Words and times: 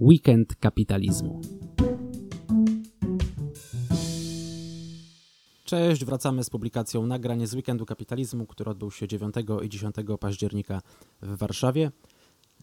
Weekend 0.00 0.56
Kapitalizmu. 0.56 1.40
Cześć, 5.64 6.04
wracamy 6.04 6.44
z 6.44 6.50
publikacją 6.50 7.06
nagranie 7.06 7.46
z 7.46 7.54
Weekendu 7.54 7.86
Kapitalizmu, 7.86 8.46
który 8.46 8.70
odbył 8.70 8.90
się 8.90 9.08
9 9.08 9.34
i 9.62 9.68
10 9.68 9.96
października 10.20 10.80
w 11.22 11.36
Warszawie. 11.36 11.90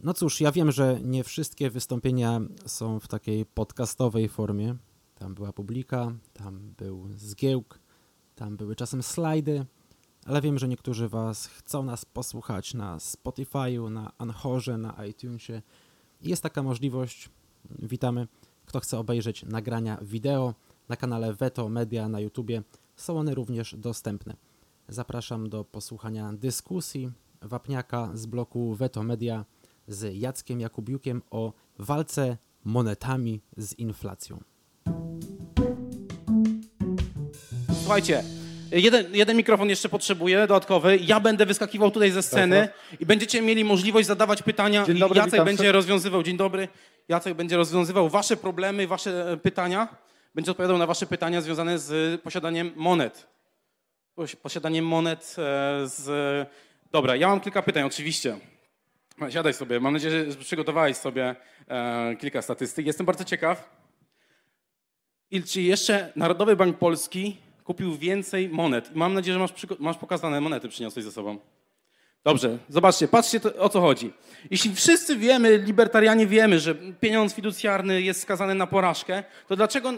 No 0.03 0.13
cóż, 0.13 0.41
ja 0.41 0.51
wiem, 0.51 0.71
że 0.71 0.99
nie 1.03 1.23
wszystkie 1.23 1.69
wystąpienia 1.69 2.41
są 2.65 2.99
w 2.99 3.07
takiej 3.07 3.45
podcastowej 3.45 4.29
formie. 4.29 4.75
Tam 5.15 5.35
była 5.35 5.53
publika, 5.53 6.11
tam 6.33 6.73
był 6.77 7.07
zgiełk, 7.15 7.79
tam 8.35 8.57
były 8.57 8.75
czasem 8.75 9.03
slajdy, 9.03 9.65
ale 10.25 10.41
wiem, 10.41 10.59
że 10.59 10.67
niektórzy 10.67 11.09
Was 11.09 11.47
chcą 11.47 11.83
nas 11.83 12.05
posłuchać 12.05 12.73
na 12.73 12.97
Spotify'u, 12.97 13.91
na 13.91 14.11
Anchorze, 14.17 14.77
na 14.77 15.05
iTunesie. 15.05 15.61
Jest 16.23 16.43
taka 16.43 16.63
możliwość. 16.63 17.29
Witamy. 17.79 18.27
Kto 18.65 18.79
chce 18.79 18.99
obejrzeć 18.99 19.43
nagrania 19.43 19.97
wideo 20.01 20.53
na 20.89 20.95
kanale 20.95 21.33
Veto 21.33 21.69
Media 21.69 22.09
na 22.09 22.19
YouTubie, 22.19 22.63
są 22.95 23.19
one 23.19 23.35
również 23.35 23.75
dostępne. 23.77 24.35
Zapraszam 24.87 25.49
do 25.49 25.63
posłuchania 25.63 26.33
dyskusji 26.33 27.11
Wapniaka 27.41 28.09
z 28.13 28.25
bloku 28.25 28.75
Veto 28.75 29.03
Media 29.03 29.45
z 29.87 30.15
Jackiem 30.17 30.59
Jakubiukiem 30.59 31.21
o 31.31 31.53
walce 31.79 32.37
monetami 32.63 33.41
z 33.57 33.73
inflacją. 33.73 34.43
Słuchajcie, 37.81 38.23
jeden, 38.73 39.15
jeden 39.15 39.37
mikrofon 39.37 39.69
jeszcze 39.69 39.89
potrzebuję, 39.89 40.39
dodatkowy. 40.39 40.97
Ja 40.97 41.19
będę 41.19 41.45
wyskakiwał 41.45 41.91
tutaj 41.91 42.11
ze 42.11 42.23
sceny 42.23 42.69
i 42.99 43.05
będziecie 43.05 43.41
mieli 43.41 43.63
możliwość 43.63 44.07
zadawać 44.07 44.41
pytania. 44.43 44.85
Dzień 44.85 44.97
i 44.97 44.99
dobry, 44.99 45.19
Jacek 45.19 45.43
będzie 45.43 45.71
rozwiązywał, 45.71 46.23
dzień 46.23 46.37
dobry, 46.37 46.67
Jacek 47.09 47.33
będzie 47.33 47.57
rozwiązywał 47.57 48.09
wasze 48.09 48.37
problemy, 48.37 48.87
wasze 48.87 49.31
e, 49.31 49.37
pytania. 49.37 49.87
Będzie 50.35 50.51
odpowiadał 50.51 50.77
na 50.77 50.87
wasze 50.87 51.05
pytania 51.05 51.41
związane 51.41 51.79
z 51.79 52.21
posiadaniem 52.21 52.71
monet. 52.75 53.27
Posi- 54.17 54.35
Posiadaniem 54.35 54.87
monet 54.87 55.35
e, 55.37 55.87
z... 55.87 56.47
Dobra, 56.91 57.15
ja 57.15 57.27
mam 57.27 57.39
kilka 57.39 57.61
pytań, 57.61 57.83
oczywiście. 57.83 58.37
Siadaj 59.29 59.53
sobie. 59.53 59.79
Mam 59.79 59.93
nadzieję, 59.93 60.31
że 60.31 60.37
przygotowałeś 60.37 60.97
sobie 60.97 61.35
e, 61.67 62.15
kilka 62.15 62.41
statystyk. 62.41 62.85
Jestem 62.85 63.05
bardzo 63.05 63.23
ciekaw. 63.23 63.69
I 65.31 65.43
czy 65.43 65.61
jeszcze 65.61 66.11
Narodowy 66.15 66.55
Bank 66.55 66.77
Polski 66.77 67.37
kupił 67.63 67.97
więcej 67.97 68.49
monet? 68.49 68.95
Mam 68.95 69.13
nadzieję, 69.13 69.33
że 69.33 69.39
masz, 69.39 69.53
masz 69.79 69.97
pokazane 69.97 70.41
monety, 70.41 70.69
przyniosłeś 70.69 71.05
ze 71.05 71.11
sobą. 71.11 71.37
Dobrze, 72.23 72.57
zobaczcie, 72.69 73.07
patrzcie 73.07 73.39
to, 73.39 73.55
o 73.55 73.69
co 73.69 73.81
chodzi. 73.81 74.13
Jeśli 74.51 74.75
wszyscy 74.75 75.15
wiemy, 75.15 75.57
libertarianie 75.57 76.27
wiemy, 76.27 76.59
że 76.59 76.75
pieniądz 76.75 77.33
fiducjarny 77.33 78.01
jest 78.01 78.21
skazany 78.21 78.55
na 78.55 78.67
porażkę, 78.67 79.23
to 79.47 79.55
dlaczego 79.55 79.91
y, 79.91 79.97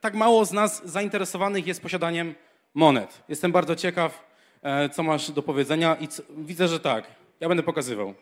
tak 0.00 0.14
mało 0.14 0.44
z 0.44 0.52
nas 0.52 0.82
zainteresowanych 0.84 1.66
jest 1.66 1.82
posiadaniem 1.82 2.34
monet? 2.74 3.22
Jestem 3.28 3.52
bardzo 3.52 3.76
ciekaw, 3.76 4.24
e, 4.62 4.88
co 4.88 5.02
masz 5.02 5.30
do 5.30 5.42
powiedzenia 5.42 5.94
i 5.94 6.08
co, 6.08 6.22
widzę, 6.36 6.68
że 6.68 6.80
tak. 6.80 7.04
Ja 7.40 7.48
będę 7.48 7.62
pokazywał. 7.62 8.14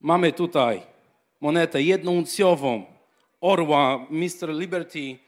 Mamy 0.00 0.32
tutaj 0.32 0.82
monetę 1.40 1.82
jednouncjową 1.82 2.84
Orła, 3.40 4.06
Mr. 4.10 4.48
Liberty, 4.48 4.98
e, 4.98 5.27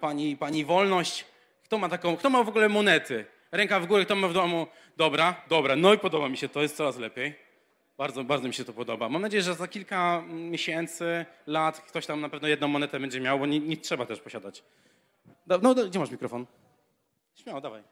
pani, 0.00 0.36
pani 0.36 0.64
Wolność. 0.64 1.24
Kto 1.64 1.78
ma 1.78 1.88
taką, 1.88 2.16
kto 2.16 2.30
ma 2.30 2.42
w 2.42 2.48
ogóle 2.48 2.68
monety? 2.68 3.24
Ręka 3.52 3.80
w 3.80 3.86
górę, 3.86 4.04
kto 4.04 4.16
ma 4.16 4.28
w 4.28 4.32
domu? 4.32 4.66
Dobra, 4.96 5.42
dobra, 5.48 5.76
no 5.76 5.94
i 5.94 5.98
podoba 5.98 6.28
mi 6.28 6.36
się 6.36 6.48
to, 6.48 6.62
jest 6.62 6.76
coraz 6.76 6.96
lepiej. 6.98 7.34
Bardzo, 7.98 8.24
bardzo 8.24 8.48
mi 8.48 8.54
się 8.54 8.64
to 8.64 8.72
podoba. 8.72 9.08
Mam 9.08 9.22
nadzieję, 9.22 9.42
że 9.42 9.54
za 9.54 9.68
kilka 9.68 10.22
miesięcy, 10.28 11.26
lat 11.46 11.80
ktoś 11.80 12.06
tam 12.06 12.20
na 12.20 12.28
pewno 12.28 12.48
jedną 12.48 12.68
monetę 12.68 13.00
będzie 13.00 13.20
miał, 13.20 13.38
bo 13.38 13.46
nie, 13.46 13.60
nie 13.60 13.76
trzeba 13.76 14.06
też 14.06 14.20
posiadać. 14.20 14.64
No, 15.62 15.74
do, 15.74 15.88
gdzie 15.88 15.98
masz 15.98 16.10
mikrofon? 16.10 16.46
Śmiało, 17.34 17.60
dawaj. 17.60 17.82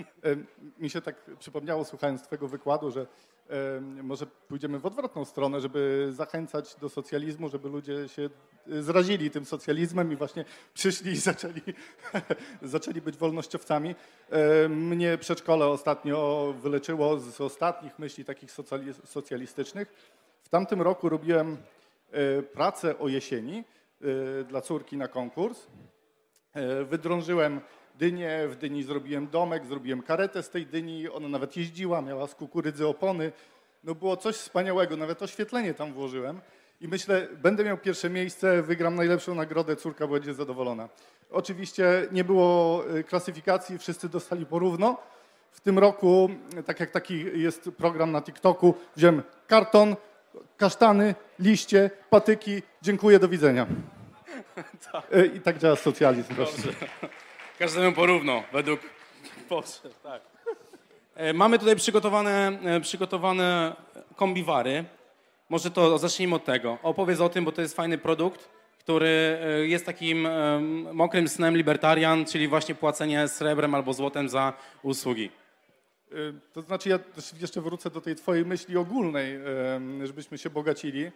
E, 0.00 0.04
Mi 0.78 0.90
się 0.90 1.00
tak 1.00 1.30
przypomniało, 1.38 1.84
słuchając 1.84 2.22
Twojego 2.22 2.48
wykładu, 2.48 2.90
że 2.90 3.00
e, 3.00 3.06
może 4.02 4.26
pójdziemy 4.26 4.78
w 4.78 4.86
odwrotną 4.86 5.24
stronę, 5.24 5.60
żeby 5.60 6.08
zachęcać 6.10 6.74
do 6.74 6.88
socjalizmu, 6.88 7.48
żeby 7.48 7.68
ludzie 7.68 8.08
się 8.08 8.30
e, 8.72 8.82
zrazili 8.82 9.30
tym 9.30 9.44
socjalizmem 9.44 10.12
i 10.12 10.16
właśnie 10.16 10.44
przyszli 10.74 11.12
i 11.12 11.16
zaczęli, 11.16 11.60
zaczęli 12.62 13.00
być 13.00 13.16
wolnościowcami. 13.16 13.94
Mnie 14.68 15.18
przedszkole 15.18 15.66
ostatnio 15.66 16.54
wyleczyło 16.62 17.18
z 17.18 17.40
ostatnich 17.40 17.98
myśli 17.98 18.24
takich 18.24 18.50
socjali- 18.50 19.06
socjalistycznych. 19.06 20.18
W 20.42 20.48
tamtym 20.48 20.82
roku 20.82 21.08
robiłem 21.08 21.56
e, 22.10 22.42
pracę 22.42 22.98
o 22.98 23.08
jesieni 23.08 23.64
e, 24.40 24.44
dla 24.44 24.60
córki 24.60 24.96
na 24.96 25.08
konkurs. 25.08 25.66
E, 26.52 26.84
Wydrążyłem 26.84 27.60
dynię, 27.98 28.48
w 28.48 28.56
dyni 28.56 28.82
zrobiłem 28.82 29.28
domek, 29.28 29.66
zrobiłem 29.66 30.02
karetę 30.02 30.42
z 30.42 30.50
tej 30.50 30.66
dyni, 30.66 31.08
ona 31.08 31.28
nawet 31.28 31.56
jeździła, 31.56 32.02
miała 32.02 32.26
z 32.26 32.34
kukurydzy 32.34 32.86
opony. 32.86 33.32
No 33.84 33.94
było 33.94 34.16
coś 34.16 34.36
wspaniałego, 34.36 34.96
nawet 34.96 35.22
oświetlenie 35.22 35.74
tam 35.74 35.92
włożyłem. 35.92 36.40
I 36.80 36.88
myślę, 36.88 37.28
będę 37.42 37.64
miał 37.64 37.78
pierwsze 37.78 38.10
miejsce, 38.10 38.62
wygram 38.62 38.94
najlepszą 38.94 39.34
nagrodę, 39.34 39.76
córka 39.76 40.06
będzie 40.06 40.34
zadowolona. 40.34 40.88
Oczywiście 41.30 42.06
nie 42.12 42.24
było 42.24 42.84
e, 42.88 43.04
klasyfikacji, 43.04 43.78
wszyscy 43.78 44.08
dostali 44.08 44.46
porówno. 44.46 44.96
W 45.52 45.60
tym 45.60 45.78
roku, 45.78 46.30
tak 46.66 46.80
jak 46.80 46.90
taki 46.90 47.24
jest 47.40 47.70
program 47.76 48.12
na 48.12 48.22
TikToku, 48.22 48.74
wziąłem 48.96 49.22
karton, 49.46 49.96
kasztany, 50.56 51.14
liście, 51.38 51.90
patyki, 52.10 52.62
dziękuję, 52.82 53.18
do 53.18 53.28
widzenia. 53.28 53.66
E, 55.12 55.26
I 55.36 55.40
tak 55.40 55.58
działa 55.58 55.76
socjalizm. 55.76 56.34
właśnie. 56.34 56.72
Każdemu 57.58 57.92
porówno, 57.92 58.42
według 58.52 58.80
potrzeb, 59.48 60.02
tak. 60.02 60.22
E, 61.14 61.32
Mamy 61.32 61.58
tutaj 61.58 61.76
przygotowane, 61.76 62.58
e, 62.64 62.80
przygotowane 62.80 63.76
kombiwary. 64.16 64.84
Może 65.48 65.70
to 65.70 65.98
zacznijmy 65.98 66.34
od 66.34 66.44
tego. 66.44 66.78
Opowiedz 66.82 67.20
o 67.20 67.28
tym, 67.28 67.44
bo 67.44 67.52
to 67.52 67.62
jest 67.62 67.76
fajny 67.76 67.98
produkt, 67.98 68.48
który 68.78 69.38
e, 69.42 69.66
jest 69.66 69.86
takim 69.86 70.28
mokrym 70.92 71.28
snem 71.28 71.56
libertarian, 71.56 72.24
czyli 72.24 72.48
właśnie 72.48 72.74
płacenie 72.74 73.28
srebrem 73.28 73.74
albo 73.74 73.92
złotem 73.92 74.28
za 74.28 74.52
usługi. 74.82 75.30
To 76.52 76.62
znaczy, 76.62 76.88
ja 76.88 76.98
jeszcze 77.40 77.60
wrócę 77.60 77.90
do 77.90 78.00
tej 78.00 78.16
twojej 78.16 78.44
myśli 78.44 78.76
ogólnej, 78.76 79.38
żebyśmy 80.04 80.38
się 80.38 80.50
bogacili. 80.50 81.10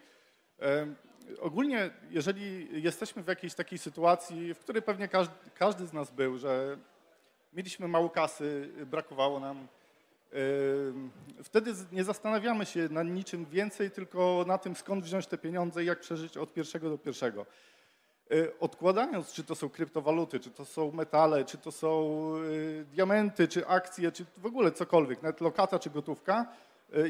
Ogólnie, 1.40 1.90
jeżeli 2.10 2.68
jesteśmy 2.82 3.22
w 3.22 3.26
jakiejś 3.28 3.54
takiej 3.54 3.78
sytuacji, 3.78 4.54
w 4.54 4.58
której 4.58 4.82
pewnie 4.82 5.08
każdy, 5.08 5.34
każdy 5.54 5.86
z 5.86 5.92
nas 5.92 6.10
był, 6.10 6.38
że 6.38 6.76
mieliśmy 7.52 7.88
mało 7.88 8.10
kasy, 8.10 8.70
brakowało 8.86 9.40
nam, 9.40 9.68
wtedy 11.42 11.72
nie 11.92 12.04
zastanawiamy 12.04 12.66
się 12.66 12.88
nad 12.90 13.06
niczym 13.06 13.44
więcej, 13.46 13.90
tylko 13.90 14.44
na 14.46 14.58
tym, 14.58 14.76
skąd 14.76 15.04
wziąć 15.04 15.26
te 15.26 15.38
pieniądze 15.38 15.82
i 15.82 15.86
jak 15.86 16.00
przeżyć 16.00 16.36
od 16.36 16.52
pierwszego 16.52 16.90
do 16.90 16.98
pierwszego. 16.98 17.46
Y, 18.32 18.58
Odkładając, 18.60 19.32
czy 19.32 19.44
to 19.44 19.54
są 19.54 19.68
kryptowaluty, 19.68 20.40
czy 20.40 20.50
to 20.50 20.64
są 20.64 20.92
metale, 20.92 21.44
czy 21.44 21.58
to 21.58 21.72
są 21.72 22.12
y, 22.44 22.84
diamenty, 22.92 23.48
czy 23.48 23.66
akcje, 23.66 24.12
czy 24.12 24.24
w 24.36 24.46
ogóle 24.46 24.72
cokolwiek, 24.72 25.22
nawet 25.22 25.40
lokata 25.40 25.78
czy 25.78 25.90
gotówka, 25.90 26.46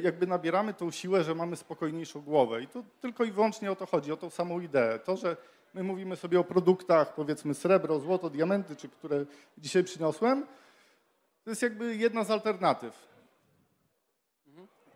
jakby 0.02 0.26
nabieramy 0.26 0.74
tą 0.74 0.90
siłę, 0.90 1.24
że 1.24 1.34
mamy 1.34 1.56
spokojniejszą 1.56 2.20
głowę. 2.20 2.62
I 2.62 2.66
to 2.66 2.84
tylko 3.00 3.24
i 3.24 3.32
wyłącznie 3.32 3.72
o 3.72 3.76
to 3.76 3.86
chodzi, 3.86 4.12
o 4.12 4.16
tą 4.16 4.30
samą 4.30 4.60
ideę. 4.60 4.98
To, 4.98 5.16
że 5.16 5.36
my 5.74 5.82
mówimy 5.82 6.16
sobie 6.16 6.40
o 6.40 6.44
produktach, 6.44 7.14
powiedzmy 7.14 7.54
srebro, 7.54 8.00
złoto, 8.00 8.30
diamenty, 8.30 8.76
czy 8.76 8.88
które 8.88 9.24
dzisiaj 9.58 9.84
przyniosłem, 9.84 10.46
to 11.44 11.50
jest 11.50 11.62
jakby 11.62 11.96
jedna 11.96 12.24
z 12.24 12.30
alternatyw. 12.30 13.12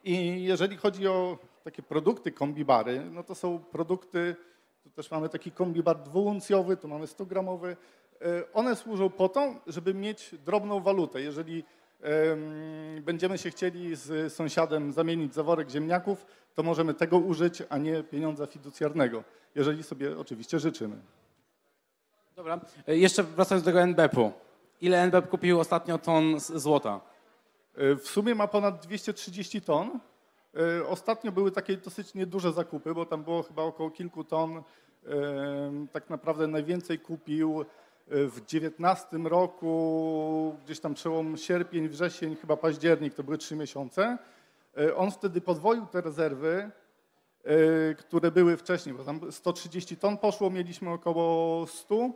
I 0.04 0.42
jeżeli 0.42 0.76
chodzi 0.76 1.08
o 1.08 1.38
takie 1.64 1.82
produkty 1.82 2.32
kombibary, 2.32 3.04
no 3.10 3.22
to 3.22 3.34
są 3.34 3.58
produkty, 3.58 4.36
tu 4.82 4.90
też 4.90 5.10
mamy 5.10 5.28
taki 5.28 5.52
kombibar 5.52 6.02
dwuuncjowy, 6.02 6.76
tu 6.76 6.88
mamy 6.88 7.06
100 7.06 7.26
gramowy. 7.26 7.76
E, 8.22 8.52
One 8.52 8.76
służą 8.76 9.10
po 9.10 9.28
to, 9.28 9.54
żeby 9.66 9.94
mieć 9.94 10.34
drobną 10.44 10.80
walutę. 10.80 11.20
Jeżeli 11.20 11.64
będziemy 13.00 13.38
się 13.38 13.50
chcieli 13.50 13.96
z 13.96 14.32
sąsiadem 14.32 14.92
zamienić 14.92 15.34
za 15.34 15.42
worek 15.42 15.70
ziemniaków, 15.70 16.26
to 16.54 16.62
możemy 16.62 16.94
tego 16.94 17.18
użyć, 17.18 17.62
a 17.68 17.78
nie 17.78 18.02
pieniądza 18.02 18.46
fiducjarnego, 18.46 19.24
jeżeli 19.54 19.82
sobie 19.82 20.18
oczywiście 20.18 20.58
życzymy. 20.58 20.96
Dobra. 22.36 22.60
E, 22.88 22.96
Jeszcze 22.96 23.22
wracając 23.22 23.64
do 23.64 23.68
tego 23.68 23.80
NBP-u. 23.82 24.32
Ile 24.80 25.02
NBP 25.02 25.28
kupił 25.28 25.60
ostatnio 25.60 25.98
ton 25.98 26.40
złota? 26.40 27.00
E, 27.76 27.96
W 27.96 28.08
sumie 28.08 28.34
ma 28.34 28.46
ponad 28.46 28.86
230 28.86 29.60
ton. 29.62 30.00
E, 30.80 30.86
Ostatnio 30.88 31.32
były 31.32 31.50
takie 31.50 31.76
dosyć 31.76 32.14
nieduże 32.14 32.52
zakupy, 32.52 32.94
bo 32.94 33.06
tam 33.06 33.24
było 33.24 33.42
chyba 33.42 33.62
około 33.62 33.90
kilku 33.90 34.24
ton. 34.24 34.56
E, 34.56 34.62
Tak 35.92 36.10
naprawdę 36.10 36.46
najwięcej 36.46 36.98
kupił 36.98 37.60
e, 37.60 37.64
w 38.06 38.40
19 38.46 39.16
roku, 39.16 40.56
gdzieś 40.64 40.80
tam 40.80 40.94
przełom 40.94 41.36
sierpień, 41.36 41.88
wrzesień, 41.88 42.36
chyba 42.36 42.56
październik, 42.56 43.14
to 43.14 43.24
były 43.24 43.38
trzy 43.38 43.56
miesiące. 43.56 44.18
E, 44.78 44.96
On 44.96 45.10
wtedy 45.10 45.40
podwoił 45.40 45.86
te 45.86 46.00
rezerwy 46.00 46.70
które 47.98 48.30
były 48.30 48.56
wcześniej, 48.56 48.94
bo 48.94 49.04
tam 49.04 49.32
130 49.32 49.96
ton 49.96 50.18
poszło, 50.18 50.50
mieliśmy 50.50 50.90
około 50.90 51.66
100. 51.66 52.10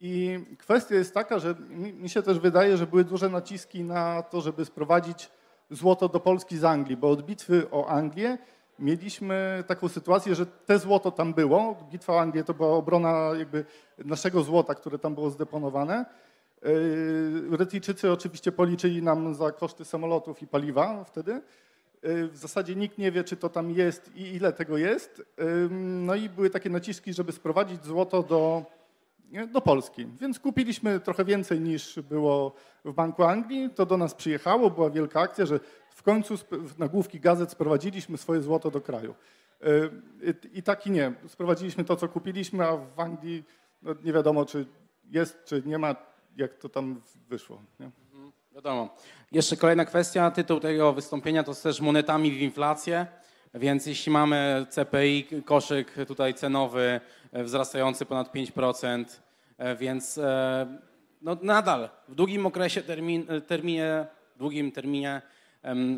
I 0.00 0.40
kwestia 0.58 0.94
jest 0.94 1.14
taka, 1.14 1.38
że 1.38 1.54
mi 1.98 2.08
się 2.08 2.22
też 2.22 2.38
wydaje, 2.38 2.76
że 2.76 2.86
były 2.86 3.04
duże 3.04 3.28
naciski 3.28 3.84
na 3.84 4.22
to, 4.22 4.40
żeby 4.40 4.64
sprowadzić 4.64 5.30
złoto 5.70 6.08
do 6.08 6.20
Polski 6.20 6.58
z 6.58 6.64
Anglii, 6.64 6.96
bo 6.96 7.10
od 7.10 7.22
bitwy 7.22 7.70
o 7.70 7.86
Anglię 7.86 8.38
mieliśmy 8.78 9.64
taką 9.66 9.88
sytuację, 9.88 10.34
że 10.34 10.46
te 10.46 10.78
złoto 10.78 11.10
tam 11.10 11.34
było. 11.34 11.76
Bitwa 11.90 12.12
o 12.12 12.20
Anglię 12.20 12.44
to 12.44 12.54
była 12.54 12.68
obrona 12.68 13.30
jakby 13.38 13.64
naszego 13.98 14.42
złota, 14.42 14.74
które 14.74 14.98
tam 14.98 15.14
było 15.14 15.30
zdeponowane. 15.30 16.04
Yy, 16.62 17.42
Brytyjczycy 17.50 18.12
oczywiście 18.12 18.52
policzyli 18.52 19.02
nam 19.02 19.34
za 19.34 19.52
koszty 19.52 19.84
samolotów 19.84 20.42
i 20.42 20.46
paliwa 20.46 21.04
wtedy. 21.04 21.32
Yy, 22.02 22.28
w 22.28 22.36
zasadzie 22.36 22.74
nikt 22.74 22.98
nie 22.98 23.12
wie, 23.12 23.24
czy 23.24 23.36
to 23.36 23.48
tam 23.48 23.70
jest 23.70 24.16
i 24.16 24.22
ile 24.34 24.52
tego 24.52 24.78
jest. 24.78 25.18
Yy, 25.38 25.68
no 25.80 26.14
i 26.14 26.28
były 26.28 26.50
takie 26.50 26.70
naciski, 26.70 27.12
żeby 27.12 27.32
sprowadzić 27.32 27.84
złoto 27.84 28.22
do, 28.22 28.64
do 29.52 29.60
Polski. 29.60 30.06
Więc 30.20 30.38
kupiliśmy 30.38 31.00
trochę 31.00 31.24
więcej 31.24 31.60
niż 31.60 32.00
było 32.00 32.52
w 32.84 32.92
Banku 32.92 33.24
Anglii. 33.24 33.70
To 33.74 33.86
do 33.86 33.96
nas 33.96 34.14
przyjechało, 34.14 34.70
była 34.70 34.90
wielka 34.90 35.20
akcja, 35.20 35.46
że 35.46 35.60
w 35.96 36.02
końcu 36.02 36.34
nagłówki 36.78 37.20
gazet 37.20 37.50
sprowadziliśmy 37.50 38.18
swoje 38.18 38.42
złoto 38.42 38.70
do 38.70 38.80
kraju. 38.80 39.14
I 40.52 40.62
tak 40.62 40.86
i 40.86 40.90
nie. 40.90 41.12
Sprowadziliśmy 41.28 41.84
to, 41.84 41.96
co 41.96 42.08
kupiliśmy, 42.08 42.66
a 42.66 42.76
w 42.76 43.00
Anglii 43.00 43.44
no 43.82 43.94
nie 44.04 44.12
wiadomo, 44.12 44.44
czy 44.44 44.66
jest, 45.10 45.44
czy 45.44 45.62
nie 45.66 45.78
ma 45.78 45.96
jak 46.36 46.58
to 46.58 46.68
tam 46.68 47.00
wyszło. 47.28 47.62
Nie? 47.80 47.86
Mhm, 47.86 48.32
wiadomo. 48.54 48.94
Jeszcze 49.32 49.56
kolejna 49.56 49.84
kwestia, 49.84 50.30
tytuł 50.30 50.60
tego 50.60 50.92
wystąpienia 50.92 51.42
to 51.42 51.54
też 51.54 51.80
monetami 51.80 52.30
w 52.30 52.40
inflację, 52.40 53.06
więc 53.54 53.86
jeśli 53.86 54.12
mamy 54.12 54.66
CPI, 54.70 55.26
koszyk 55.44 55.94
tutaj 56.06 56.34
cenowy 56.34 57.00
e, 57.32 57.44
wzrastający 57.44 58.06
ponad 58.06 58.34
5%, 58.34 59.04
e, 59.58 59.76
więc 59.76 60.18
e, 60.18 60.78
no 61.22 61.36
nadal 61.42 61.88
w 62.08 62.14
długim 62.14 62.46
okresie, 62.46 62.82
termin, 62.82 63.26
terminie, 63.46 64.06
długim 64.36 64.72
terminie 64.72 65.22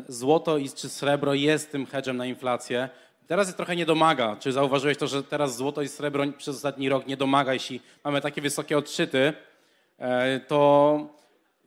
złoto 0.07 0.57
i 0.57 0.69
czy 0.69 0.89
srebro 0.89 1.33
jest 1.33 1.71
tym 1.71 1.85
hedgem 1.85 2.17
na 2.17 2.25
inflację. 2.25 2.89
Teraz 3.27 3.47
jest 3.47 3.57
trochę 3.57 3.75
nie 3.75 3.85
domaga. 3.85 4.35
Czy 4.39 4.51
zauważyłeś 4.51 4.97
to, 4.97 5.07
że 5.07 5.23
teraz 5.23 5.55
złoto 5.55 5.81
i 5.81 5.87
srebro 5.87 6.23
przez 6.37 6.55
ostatni 6.55 6.89
rok 6.89 7.07
nie 7.07 7.17
domaga, 7.17 7.53
jeśli 7.53 7.81
mamy 8.03 8.21
takie 8.21 8.41
wysokie 8.41 8.77
odczyty, 8.77 9.33
E, 9.99 10.39
to 10.39 10.99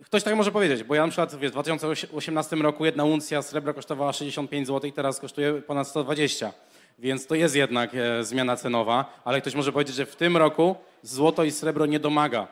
ktoś 0.04 0.22
tak 0.22 0.36
może 0.36 0.52
powiedzieć, 0.52 0.82
bo 0.82 0.94
ja 0.94 1.02
na 1.02 1.08
przykład 1.08 1.34
w 1.34 1.50
2018 1.50 2.56
roku 2.56 2.84
jedna 2.84 3.04
uncja 3.04 3.42
srebra 3.42 3.72
kosztowała 3.72 4.12
65 4.12 4.66
zł, 4.66 4.90
teraz 4.90 5.20
kosztuje 5.20 5.54
ponad 5.54 5.88
120. 5.88 6.52
Więc 6.98 7.26
to 7.26 7.34
jest 7.34 7.56
jednak 7.56 7.90
e, 7.94 8.24
zmiana 8.24 8.56
cenowa, 8.56 9.20
ale 9.24 9.40
ktoś 9.40 9.54
może 9.54 9.72
powiedzieć, 9.72 9.96
że 9.96 10.06
w 10.06 10.16
tym 10.16 10.36
roku 10.36 10.76
złoto 11.02 11.44
i 11.44 11.50
srebro 11.50 11.86
nie 11.86 12.00
domaga. 12.00 12.46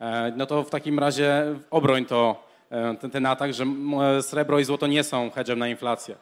E, 0.00 0.32
no 0.36 0.46
to 0.46 0.62
w 0.62 0.70
takim 0.70 0.98
razie 0.98 1.44
obroń 1.70 2.04
to 2.04 2.44
ten, 3.00 3.10
ten 3.10 3.26
atak, 3.26 3.54
że 3.54 3.64
srebro 4.22 4.58
i 4.58 4.64
złoto 4.64 4.86
nie 4.86 5.04
są 5.04 5.30
hedgem 5.30 5.58
na 5.58 5.68
inflację. 5.68 6.16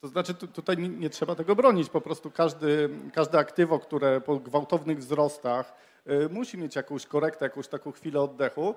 To 0.00 0.08
znaczy 0.08 0.34
tutaj 0.34 0.78
nie, 0.78 0.88
nie, 0.88 1.10
trzeba 1.10 1.34
tego 1.34 1.56
bronić, 1.56 1.88
po 1.88 2.00
prostu 2.00 2.30
każdy, 2.30 2.90
każde 3.12 3.38
aktywo, 3.38 3.78
które 3.78 4.20
po 4.20 4.36
gwałtownych 4.36 4.98
wzrostach 4.98 5.74
Y, 6.10 6.28
musi 6.28 6.58
mieć 6.58 6.76
jakąś 6.76 7.06
korektę, 7.06 7.44
jakąś 7.44 7.68
taką 7.68 7.92
chwilę 7.92 8.20
oddechu. 8.20 8.74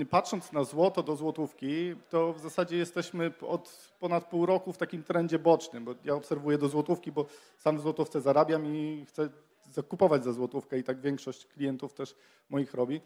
Y, 0.00 0.06
patrząc 0.06 0.52
na 0.52 0.64
złoto 0.64 1.02
do 1.02 1.16
złotówki, 1.16 1.94
to 2.10 2.32
w 2.32 2.40
zasadzie 2.40 2.76
jesteśmy 2.76 3.32
od 3.40 3.92
ponad 4.00 4.24
pół 4.24 4.46
roku 4.46 4.72
w 4.72 4.78
takim 4.78 5.02
trendzie 5.02 5.38
bocznym, 5.38 5.84
bo 5.84 5.94
ja 6.04 6.14
obserwuję 6.14 6.58
do 6.58 6.68
złotówki, 6.68 7.12
bo 7.12 7.26
sam 7.56 7.78
w 7.78 7.80
złotówce 7.80 8.20
zarabiam 8.20 8.66
i 8.66 9.04
chcę 9.08 9.28
zakupować 9.72 10.24
za 10.24 10.32
złotówkę 10.32 10.78
i 10.78 10.84
tak 10.84 11.00
większość 11.00 11.46
klientów 11.46 11.94
też 11.94 12.14
moich 12.50 12.74
robi. 12.74 13.00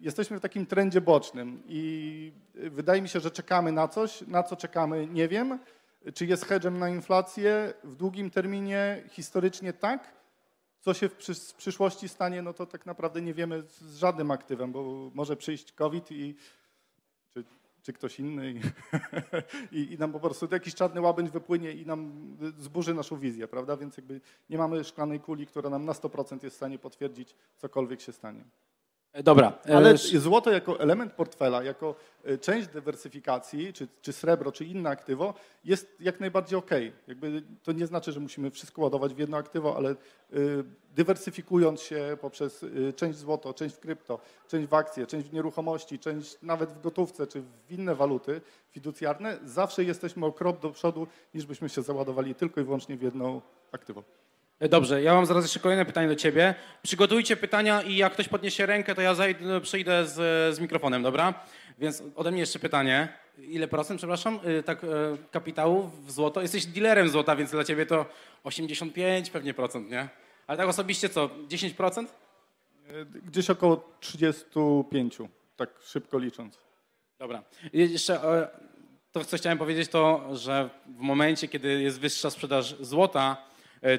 Jesteśmy 0.00 0.38
w 0.38 0.40
takim 0.40 0.66
trendzie 0.66 1.00
bocznym 1.00 1.62
i 1.68 2.32
wydaje 2.54 3.02
mi 3.02 3.08
się, 3.08 3.20
że 3.20 3.30
czekamy 3.30 3.72
na 3.72 3.88
coś. 3.88 4.20
Na 4.20 4.42
co 4.42 4.56
czekamy, 4.56 5.06
nie 5.06 5.28
wiem. 5.28 5.58
Czy 6.14 6.26
jest 6.26 6.44
hedgem 6.44 6.78
na 6.78 6.88
inflację? 6.88 7.74
W 7.84 7.96
długim 7.96 8.30
terminie 8.30 9.02
historycznie 9.08 9.72
tak, 9.72 10.16
co 10.80 10.94
się 10.94 11.08
w, 11.08 11.16
przyszłości 11.56 12.08
stanie, 12.08 12.42
no 12.42 12.52
to 12.52 12.66
tak 12.66 12.86
naprawdę 12.86 13.22
nie 13.22 13.34
wiemy 13.34 13.62
z 13.62 13.96
żadnym 13.96 14.30
aktywem, 14.30 14.72
bo 14.72 15.10
może 15.14 15.36
przyjść 15.36 15.72
COVID 15.72 16.12
i 16.12 16.36
czy, 17.34 17.44
czy 17.82 17.92
ktoś 17.92 18.20
inny 18.20 18.52
i, 18.52 18.60
i, 19.78 19.92
i, 19.92 19.98
nam 19.98 20.12
po 20.12 20.20
prostu 20.20 20.48
jakiś 20.50 20.74
czarny 20.74 21.00
łabędź 21.00 21.30
wypłynie 21.30 21.72
i 21.72 21.86
nam 21.86 22.12
zburzy 22.58 22.94
naszą 22.94 23.18
wizję, 23.18 23.48
prawda? 23.48 23.76
Więc 23.76 23.96
jakby 23.96 24.20
nie 24.50 24.58
mamy 24.58 24.84
szklanej 24.84 25.20
kuli, 25.20 25.46
która 25.46 25.70
nam 25.70 25.84
na 25.84 25.92
100% 25.92 26.44
jest 26.44 26.56
w 26.56 26.58
stanie 26.58 26.78
potwierdzić 26.78 27.34
cokolwiek 27.56 28.00
się 28.00 28.12
stanie. 28.12 28.44
E, 29.16 29.22
dobra. 29.22 29.52
E, 29.68 29.76
Ale 29.76 29.96
złoto 29.96 30.50
jako 30.50 30.80
element 30.80 31.12
portfela, 31.12 31.62
jako 31.62 31.94
e, 32.24 32.38
część 32.38 32.68
dywersyfikacji, 32.68 33.72
czy, 33.72 33.88
czy 34.02 34.12
srebro, 34.12 34.52
czy 34.52 34.64
inne 34.64 34.90
aktywo, 34.90 35.34
jest 35.64 35.96
jak 36.00 36.20
najbardziej 36.20 36.58
ok. 36.58 36.70
Jakby 37.08 37.42
to 37.62 37.72
nie 37.72 37.86
znaczy, 37.86 38.12
że 38.12 38.20
musimy 38.20 38.50
wszystko 38.50 38.82
ładować 38.82 39.14
w 39.14 39.18
jedno 39.18 39.36
aktywo, 39.36 39.76
ale 39.76 39.94
dywersyfikując 40.94 41.80
się 41.82 42.16
poprzez 42.20 42.64
część 42.96 43.18
złoto, 43.18 43.54
część 43.54 43.74
w 43.74 43.80
krypto, 43.80 44.18
część 44.48 44.68
w 44.68 44.74
akcje, 44.74 45.06
część 45.06 45.28
w 45.28 45.32
nieruchomości, 45.32 45.98
część 45.98 46.36
nawet 46.42 46.70
w 46.70 46.80
gotówce, 46.80 47.26
czy 47.26 47.40
w 47.40 47.72
inne 47.72 47.94
waluty 47.94 48.40
fiducjarne, 48.70 49.38
zawsze 49.44 49.84
jesteśmy 49.84 50.26
o 50.26 50.32
krok 50.32 50.60
do 50.60 50.70
przodu, 50.70 51.06
niż 51.34 51.46
byśmy 51.46 51.68
się 51.68 51.82
załadowali 51.82 52.34
tylko 52.34 52.60
i 52.60 52.64
wyłącznie 52.64 52.96
w 52.96 53.02
jedno 53.02 53.42
aktywo. 53.72 54.02
E, 54.60 54.68
dobrze, 54.68 55.02
ja 55.02 55.14
mam 55.14 55.26
zaraz 55.26 55.44
jeszcze 55.44 55.60
kolejne 55.60 55.84
pytanie 55.84 56.08
do 56.08 56.14
ciebie. 56.14 56.54
Przygotujcie 56.82 57.36
pytania 57.36 57.82
i 57.82 57.96
jak 57.96 58.12
ktoś 58.12 58.28
podniesie 58.28 58.66
rękę, 58.66 58.94
to 58.94 59.00
ja 59.00 59.14
zajdę, 59.14 59.60
przyjdę 59.60 60.06
z, 60.06 60.14
z 60.56 60.60
mikrofonem, 60.60 61.02
dobra? 61.02 61.34
Więc 61.78 62.02
ode 62.14 62.30
mnie 62.30 62.40
jeszcze 62.40 62.58
pytanie. 62.58 63.08
Ile 63.38 63.68
procent, 63.68 63.98
przepraszam, 64.00 64.40
e, 64.44 64.62
tak 64.62 64.84
e, 64.84 64.86
kapitału 65.30 65.90
w 66.06 66.10
złoto? 66.10 66.42
Jesteś 66.42 66.66
dealerem 66.66 67.08
złota, 67.08 67.36
więc 67.36 67.50
dla 67.50 67.64
ciebie 67.64 67.86
to 67.86 68.06
85 68.44 69.30
pewnie 69.30 69.54
procent, 69.54 69.90
nie? 69.90 70.08
Ale 70.46 70.58
tak 70.58 70.68
osobiście 70.68 71.08
co, 71.08 71.30
10%? 71.48 72.06
Gdzieś 73.24 73.50
około 73.50 73.90
35, 74.00 75.18
tak 75.56 75.70
szybko 75.84 76.18
licząc. 76.18 76.58
Dobra. 77.18 77.42
Jeszcze 77.72 78.20
to, 79.12 79.24
co 79.24 79.36
chciałem 79.36 79.58
powiedzieć, 79.58 79.88
to, 79.88 80.28
że 80.36 80.70
w 80.86 81.00
momencie, 81.00 81.48
kiedy 81.48 81.82
jest 81.82 82.00
wyższa 82.00 82.30
sprzedaż 82.30 82.76
złota, 82.80 83.36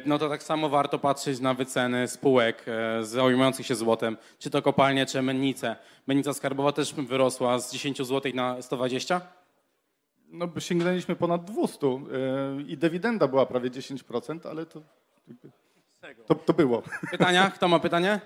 no 0.06 0.18
to 0.18 0.29
tak 0.29 0.44
samo 0.44 0.69
warto 0.69 0.99
patrzeć 0.99 1.40
na 1.40 1.54
wyceny 1.54 2.07
spółek 2.07 2.66
e, 2.68 3.04
zajmujących 3.04 3.66
się 3.66 3.75
złotem, 3.75 4.18
czy 4.40 4.49
to 4.49 4.61
kopalnie, 4.61 5.06
czy 5.06 5.21
mennice. 5.21 5.75
Mennica 6.07 6.33
skarbowa 6.33 6.71
też 6.71 6.94
wyrosła 6.94 7.59
z 7.59 7.71
10 7.71 7.97
zł 7.97 8.31
na 8.35 8.61
120? 8.61 9.21
No 10.30 10.49
sięgnęliśmy 10.59 11.16
ponad 11.16 11.45
200 11.45 11.87
e, 11.87 11.99
i 12.68 12.78
dywidenda 12.78 13.28
była 13.28 13.45
prawie 13.45 13.69
10%, 13.69 14.49
ale 14.49 14.66
to, 14.66 14.81
to, 16.28 16.35
to 16.35 16.54
było. 16.54 16.83
Pytania? 17.11 17.52
Kto 17.52 17.68
ma 17.68 17.80
pytanie? 17.80 18.19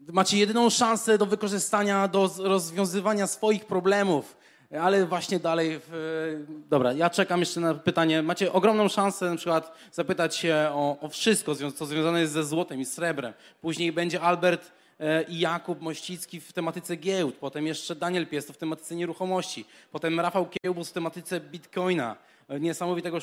Macie 0.00 0.38
jedyną 0.38 0.70
szansę 0.70 1.18
do 1.18 1.26
wykorzystania, 1.26 2.08
do 2.08 2.30
rozwiązywania 2.38 3.26
swoich 3.26 3.64
problemów 3.64 4.36
ale 4.70 5.06
właśnie 5.06 5.38
dalej. 5.38 5.80
W... 5.88 6.44
Dobra, 6.68 6.92
ja 6.92 7.10
czekam 7.10 7.40
jeszcze 7.40 7.60
na 7.60 7.74
pytanie. 7.74 8.22
Macie 8.22 8.52
ogromną 8.52 8.88
szansę 8.88 9.30
na 9.30 9.36
przykład 9.36 9.78
zapytać 9.92 10.36
się 10.36 10.68
o, 10.72 10.96
o 11.00 11.08
wszystko, 11.08 11.54
co 11.54 11.86
związane 11.86 12.20
jest 12.20 12.32
ze 12.32 12.44
złotem 12.44 12.80
i 12.80 12.84
srebrem. 12.84 13.32
Później 13.60 13.92
będzie 13.92 14.20
Albert 14.20 14.72
e, 15.00 15.22
i 15.22 15.38
Jakub 15.38 15.80
Mościcki 15.80 16.40
w 16.40 16.52
tematyce 16.52 16.96
giełd, 16.96 17.34
potem 17.34 17.66
jeszcze 17.66 17.94
Daniel 17.94 18.26
Piesto 18.26 18.52
w 18.52 18.56
tematyce 18.56 18.94
nieruchomości, 18.94 19.64
potem 19.92 20.20
Rafał 20.20 20.46
Kiełbus 20.46 20.90
w 20.90 20.92
tematyce 20.92 21.40
bitcoina, 21.40 22.16
e, 22.48 22.60
niesamowitego 22.60 23.18
e, 23.18 23.20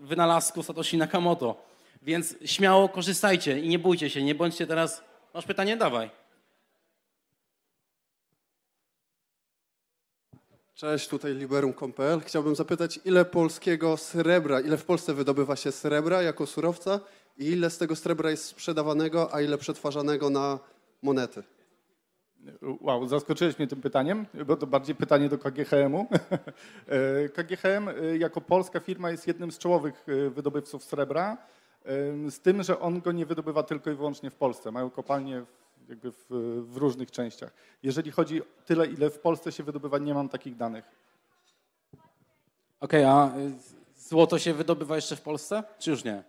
wynalazku 0.00 0.62
Satoshi 0.62 0.96
Nakamoto. 0.96 1.70
Więc 2.02 2.34
śmiało 2.44 2.88
korzystajcie 2.88 3.58
i 3.58 3.68
nie 3.68 3.78
bójcie 3.78 4.10
się, 4.10 4.22
nie 4.22 4.34
bądźcie 4.34 4.66
teraz... 4.66 5.04
Masz 5.34 5.46
pytanie? 5.46 5.76
Dawaj. 5.76 6.19
Cześć, 10.80 11.08
tutaj 11.08 11.34
liberum.pl. 11.34 12.20
Chciałbym 12.20 12.56
zapytać, 12.56 13.00
ile 13.04 13.24
polskiego 13.24 13.96
srebra, 13.96 14.60
ile 14.60 14.76
w 14.76 14.84
Polsce 14.84 15.14
wydobywa 15.14 15.56
się 15.56 15.72
srebra 15.72 16.22
jako 16.22 16.46
surowca 16.46 17.00
i 17.38 17.44
ile 17.44 17.70
z 17.70 17.78
tego 17.78 17.96
srebra 17.96 18.30
jest 18.30 18.44
sprzedawanego, 18.44 19.34
a 19.34 19.40
ile 19.40 19.58
przetwarzanego 19.58 20.30
na 20.30 20.58
monety? 21.02 21.42
Wow, 22.80 23.08
zaskoczyłeś 23.08 23.58
mnie 23.58 23.68
tym 23.68 23.80
pytaniem, 23.80 24.26
bo 24.46 24.56
to 24.56 24.66
bardziej 24.66 24.94
pytanie 24.94 25.28
do 25.28 25.38
KGHM-u. 25.38 26.06
KGHM 27.34 27.88
e, 27.88 28.16
jako 28.16 28.40
polska 28.40 28.80
firma 28.80 29.10
jest 29.10 29.26
jednym 29.26 29.52
z 29.52 29.58
czołowych 29.58 30.06
e, 30.08 30.30
wydobywców 30.30 30.84
srebra, 30.84 31.36
z 32.30 32.40
tym, 32.40 32.62
że 32.62 32.80
on 32.80 33.00
go 33.00 33.12
nie 33.12 33.26
wydobywa 33.26 33.62
tylko 33.62 33.90
i 33.90 33.94
wyłącznie 33.94 34.30
w 34.30 34.34
Polsce. 34.34 34.72
Mają 34.72 34.90
kopalnie 34.90 35.42
jakby 35.90 36.12
w, 36.12 36.26
w 36.68 36.76
różnych 36.76 37.10
częściach. 37.10 37.52
Jeżeli 37.82 38.10
chodzi 38.10 38.42
tyle, 38.64 38.86
ile 38.86 39.10
w 39.10 39.18
Polsce 39.18 39.52
się 39.52 39.62
wydobywa, 39.62 39.98
nie 39.98 40.14
mam 40.14 40.28
takich 40.28 40.56
danych. 40.56 40.84
Okej, 42.80 43.04
okay, 43.04 43.06
a 43.06 43.32
Złoto 44.10 44.38
się 44.38 44.54
wydobywa 44.54 44.96
jeszcze 44.96 45.16
w 45.16 45.20
Polsce, 45.20 45.62
czy 45.78 45.90
już 45.90 46.04
nie? 46.04 46.22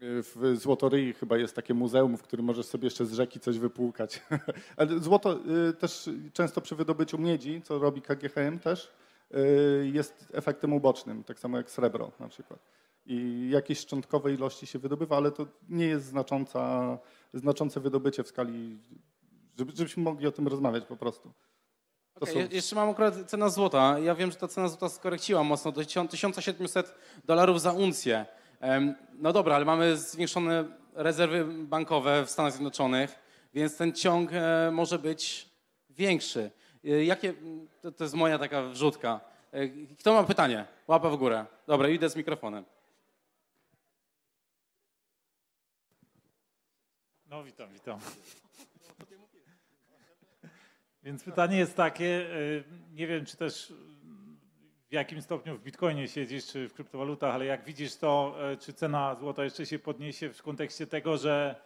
W 0.00 0.56
Złotoryi 0.56 1.12
chyba 1.12 1.38
jest 1.38 1.56
takie 1.56 1.74
muzeum, 1.74 2.16
w 2.16 2.22
którym 2.22 2.46
możesz 2.46 2.66
sobie 2.66 2.84
jeszcze 2.86 3.06
z 3.06 3.12
rzeki 3.12 3.40
coś 3.40 3.58
wypłukać. 3.58 4.22
Ale 4.76 4.98
złoto 4.98 5.38
y, 5.68 5.72
też 5.72 6.10
często 6.32 6.60
przy 6.60 6.76
wydobyciu 6.76 7.18
miedzi, 7.18 7.62
co 7.62 7.78
robi 7.78 8.02
KGHM 8.02 8.58
też, 8.58 8.92
y, 9.34 9.90
jest 9.92 10.26
efektem 10.32 10.72
ubocznym, 10.72 11.24
tak 11.24 11.38
samo 11.38 11.56
jak 11.56 11.70
srebro 11.70 12.12
na 12.20 12.28
przykład. 12.28 12.60
I 13.06 13.48
jakieś 13.52 13.78
szczątkowe 13.78 14.32
ilości 14.32 14.66
się 14.66 14.78
wydobywa, 14.78 15.16
ale 15.16 15.30
to 15.30 15.46
nie 15.68 15.86
jest 15.86 16.06
znacząca, 16.06 16.98
znaczące 17.34 17.80
wydobycie 17.80 18.22
w 18.22 18.28
skali, 18.28 18.78
żeby, 19.58 19.72
żebyśmy 19.76 20.02
mogli 20.02 20.26
o 20.26 20.32
tym 20.32 20.48
rozmawiać 20.48 20.84
po 20.84 20.96
prostu. 20.96 21.32
Okay, 22.14 22.34
są... 22.34 22.40
Jeszcze 22.50 22.76
mam 22.76 22.90
akurat 22.90 23.14
cenę 23.26 23.50
złota. 23.50 23.98
Ja 23.98 24.14
wiem, 24.14 24.30
że 24.30 24.36
ta 24.36 24.48
cena 24.48 24.68
złota 24.68 24.88
skorekciła 24.88 25.44
mocno 25.44 25.72
do 25.72 25.84
1700 25.84 26.94
dolarów 27.24 27.60
za 27.60 27.72
uncję. 27.72 28.26
No 29.18 29.32
dobra, 29.32 29.56
ale 29.56 29.64
mamy 29.64 29.96
zwiększone 29.96 30.64
rezerwy 30.94 31.44
bankowe 31.44 32.26
w 32.26 32.30
Stanach 32.30 32.52
Zjednoczonych, 32.52 33.18
więc 33.54 33.76
ten 33.76 33.92
ciąg 33.92 34.30
e, 34.32 34.70
może 34.72 34.98
być 34.98 35.50
większy. 35.90 36.50
E, 36.84 37.04
jakie, 37.04 37.34
to, 37.80 37.92
to 37.92 38.04
jest 38.04 38.14
moja 38.14 38.38
taka 38.38 38.62
wrzutka. 38.62 39.20
E, 39.52 39.68
kto 39.68 40.12
ma 40.12 40.24
pytanie? 40.24 40.64
Łapa 40.88 41.10
w 41.10 41.16
górę. 41.16 41.46
Dobra, 41.66 41.88
idę 41.88 42.10
z 42.10 42.16
mikrofonem. 42.16 42.64
No 47.34 47.44
witam, 47.44 47.72
witam. 47.72 47.98
Więc 51.04 51.24
pytanie 51.24 51.58
jest 51.58 51.76
takie, 51.76 52.28
nie 52.92 53.06
wiem 53.06 53.24
czy 53.24 53.36
też 53.36 53.72
w 54.88 54.92
jakim 54.92 55.22
stopniu 55.22 55.56
w 55.56 55.62
bitcoinie 55.62 56.08
siedzisz, 56.08 56.46
czy 56.46 56.68
w 56.68 56.74
kryptowalutach, 56.74 57.34
ale 57.34 57.44
jak 57.44 57.64
widzisz 57.64 57.96
to, 57.96 58.36
e, 58.52 58.56
czy 58.56 58.72
cena 58.72 59.14
złota 59.14 59.44
jeszcze 59.44 59.66
się 59.66 59.78
podniesie 59.78 60.32
w 60.32 60.42
kontekście 60.42 60.86
tego, 60.86 61.16
że 61.16 61.60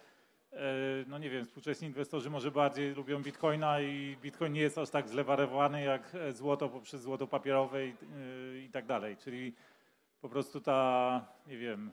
no 1.06 1.18
nie 1.18 1.30
wiem, 1.30 1.44
współczesni 1.44 1.88
inwestorzy 1.88 2.30
może 2.30 2.50
bardziej 2.50 2.94
lubią 2.94 3.22
bitcoina 3.22 3.80
i 3.80 4.16
bitcoin 4.22 4.52
nie 4.52 4.60
jest 4.60 4.78
aż 4.78 4.90
tak 4.90 5.08
zlewarowany 5.08 5.82
jak 5.82 6.16
złoto 6.32 6.68
poprzez 6.68 7.02
złoto 7.02 7.26
papierowe 7.26 7.86
i, 7.86 7.94
i 8.66 8.70
tak 8.70 8.86
dalej. 8.86 9.16
Czyli 9.16 9.54
po 10.20 10.28
prostu 10.28 10.60
ta, 10.60 11.26
nie 11.46 11.58
wiem, 11.58 11.90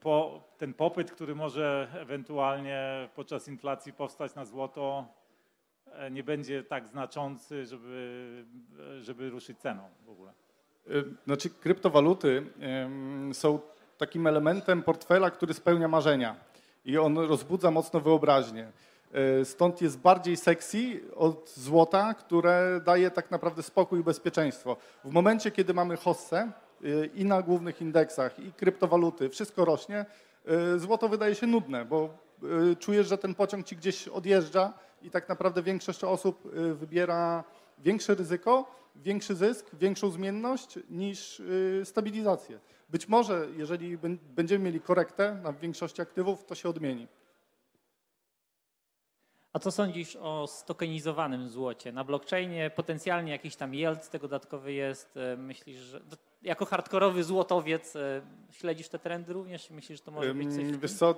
po, 0.00 0.42
ten 0.58 0.74
popyt, 0.74 1.10
który 1.10 1.34
może 1.34 1.88
ewentualnie 1.94 3.08
podczas 3.14 3.48
inflacji 3.48 3.92
powstać 3.92 4.34
na 4.34 4.44
złoto, 4.44 5.06
E, 5.98 6.10
nie 6.10 6.22
będzie 6.22 6.62
tak 6.62 6.86
znaczący, 6.86 7.66
żeby, 7.66 8.44
żeby 9.00 9.30
ruszyć 9.30 9.58
ceną 9.58 9.82
w 10.06 10.10
ogóle? 10.10 10.32
E, 10.88 10.92
znaczy 11.26 11.50
kryptowaluty 11.50 12.46
są 13.32 13.58
takim 13.98 14.26
elementem 14.26 14.82
portfela, 14.82 15.30
który 15.30 15.54
spełnia 15.54 15.88
marzenia 15.88 16.36
i 16.84 16.98
on 16.98 17.18
rozbudza 17.18 17.70
mocno 17.70 18.00
wyobraźnię. 18.00 18.72
E, 19.12 19.44
stąd 19.44 19.82
jest 19.82 19.98
bardziej 19.98 20.36
sexy 20.36 21.00
od 21.14 21.50
złota, 21.50 22.14
które 22.14 22.80
daje 22.84 23.10
tak 23.10 23.30
naprawdę 23.30 23.62
spokój 23.62 24.00
i 24.00 24.04
bezpieczeństwo. 24.04 24.76
W 25.04 25.10
momencie, 25.10 25.50
kiedy 25.50 25.74
mamy 25.74 25.96
hossę 25.96 26.52
i 27.14 27.24
na 27.24 27.42
głównych 27.42 27.80
indeksach, 27.80 28.38
i 28.38 28.52
kryptowaluty, 28.52 29.28
wszystko 29.28 29.64
rośnie, 29.64 30.06
złoto 30.76 31.08
wydaje 31.08 31.34
się 31.34 31.46
nudne, 31.46 31.84
bo 31.84 32.18
czujesz, 32.78 33.06
że 33.06 33.18
ten 33.18 33.34
pociąg 33.34 33.66
ci 33.66 33.76
gdzieś 33.76 34.08
odjeżdża, 34.08 34.72
i 35.02 35.10
tak 35.10 35.28
naprawdę 35.28 35.62
większość 35.62 36.04
osób 36.04 36.46
y, 36.46 36.74
wybiera 36.74 37.44
większe 37.78 38.14
ryzyko, 38.14 38.74
większy 38.96 39.34
zysk, 39.34 39.74
większą 39.74 40.10
zmienność 40.10 40.78
niż 40.90 41.40
y, 41.40 41.82
stabilizację. 41.84 42.60
Być 42.88 43.08
może, 43.08 43.48
jeżeli 43.56 43.98
będziemy 44.36 44.64
mieli 44.64 44.80
korektę 44.80 45.34
na 45.42 45.52
większości 45.52 46.02
aktywów, 46.02 46.44
to 46.44 46.54
się 46.54 46.68
odmieni. 46.68 47.06
A 49.52 49.58
co 49.58 49.70
sądzisz 49.70 50.16
o 50.16 50.46
stokenizowanym 50.46 51.48
złocie? 51.48 51.92
Na 51.92 52.04
blockchainie 52.04 52.70
potencjalnie 52.70 53.32
jakiś 53.32 53.56
tam 53.56 53.74
yield 53.74 54.10
tego 54.10 54.28
dodatkowy 54.28 54.72
jest. 54.72 55.16
Y, 55.16 55.36
myślisz, 55.36 55.78
że 55.78 56.00
jako 56.46 56.64
hardkorowy 56.64 57.24
złotowiec 57.24 57.94
śledzisz 58.50 58.88
te 58.88 58.98
trendy 58.98 59.32
również? 59.32 59.70
Myślisz, 59.70 59.98
że 59.98 60.04
to 60.04 60.10
może 60.10 60.34
być 60.34 60.54
coś? 60.54 60.76
Wiesz 60.76 60.92
co, 60.92 61.14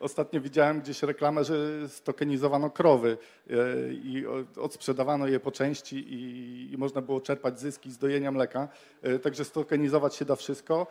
Ostatnio 0.00 0.40
widziałem 0.40 0.80
gdzieś 0.80 1.02
reklamę, 1.02 1.44
że 1.44 1.88
stokenizowano 1.88 2.70
krowy 2.70 3.18
e, 3.50 3.54
i 3.92 4.24
odsprzedawano 4.60 5.26
je 5.26 5.40
po 5.40 5.52
części 5.52 6.04
i, 6.08 6.78
można 6.78 7.02
było 7.02 7.20
czerpać 7.20 7.60
zyski 7.60 7.90
z 7.90 7.98
dojenia 7.98 8.32
mleka. 8.32 8.68
E, 9.02 9.18
także 9.18 9.44
stokenizować 9.44 10.14
się 10.14 10.24
da 10.24 10.36
wszystko. 10.36 10.86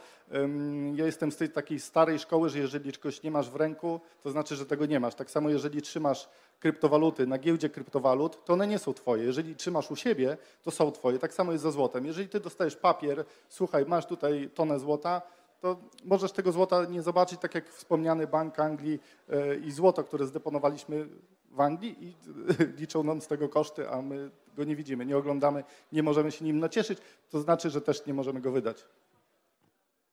Ja 0.96 1.06
jestem 1.06 1.32
z 1.32 1.38
tej 1.38 1.50
takiej 1.50 1.80
starej 1.80 2.20
szkoły, 2.20 2.50
że 2.50 2.60
jeżeli 2.60 2.92
czegoś 2.92 3.24
nie 3.24 3.32
masz 3.32 3.50
w 3.50 3.56
ręku, 3.56 4.00
to 4.24 4.32
znaczy, 4.32 4.56
że 4.56 4.66
tego 4.66 4.86
nie 4.86 5.00
masz. 5.00 5.16
Tak 5.16 5.32
samo 5.32 5.50
jeżeli 5.50 5.82
trzymasz 5.82 6.30
kryptowaluty 6.60 7.28
na 7.28 7.38
giełdzie 7.38 7.70
kryptowalut, 7.70 8.46
to 8.46 8.54
one 8.54 8.68
nie 8.68 8.80
są 8.80 8.94
twoje. 8.94 9.24
Jeżeli 9.24 9.56
trzymasz 9.56 9.92
u 9.92 9.96
siebie, 9.96 10.38
to 10.64 10.72
są 10.72 10.92
twoje. 10.92 11.20
Tak 11.20 11.34
samo 11.34 11.52
jest 11.52 11.64
ze 11.64 11.72
złotem. 11.72 12.06
Jeżeli 12.06 12.30
ty 12.30 12.40
dostajesz 12.40 12.76
papier, 12.76 13.26
słuchaj, 13.50 13.86
masz 13.86 14.06
tutaj 14.06 14.50
tonę 14.54 14.80
złota, 14.80 15.22
to 15.60 15.78
możesz 16.06 16.32
tego 16.32 16.52
złota 16.52 16.86
nie 16.86 17.02
zobaczyć, 17.02 17.40
tak 17.40 17.56
jak 17.56 17.70
wspomniany 17.70 18.28
Bank 18.28 18.60
Anglii 18.60 19.00
e, 19.30 19.56
i 19.56 19.72
złoto, 19.72 20.04
które 20.04 20.28
zdeponowaliśmy 20.28 21.08
w 21.52 21.62
Anglii 21.62 21.96
i 22.08 22.16
liczą 22.82 23.04
nam 23.04 23.22
z 23.22 23.28
tego 23.28 23.50
koszty, 23.50 23.90
a 23.90 24.02
my 24.02 24.32
go 24.56 24.64
nie 24.64 24.76
widzimy, 24.76 25.06
nie 25.06 25.18
oglądamy, 25.18 25.64
nie 25.92 26.04
możemy 26.04 26.32
się 26.32 26.46
nim 26.46 26.60
nacieszyć, 26.60 27.00
to 27.30 27.40
znaczy, 27.40 27.70
że 27.70 27.82
też 27.82 28.06
nie 28.06 28.14
możemy 28.14 28.42
go 28.42 28.52
wydać. 28.52 28.86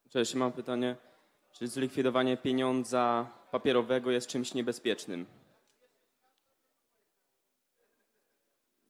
Cześć, 0.09 0.35
mam 0.35 0.53
pytanie. 0.53 0.97
Czy 1.53 1.69
zlikwidowanie 1.69 2.37
pieniądza 2.37 3.31
papierowego 3.51 4.11
jest 4.11 4.27
czymś 4.27 4.55
niebezpiecznym? 4.55 5.27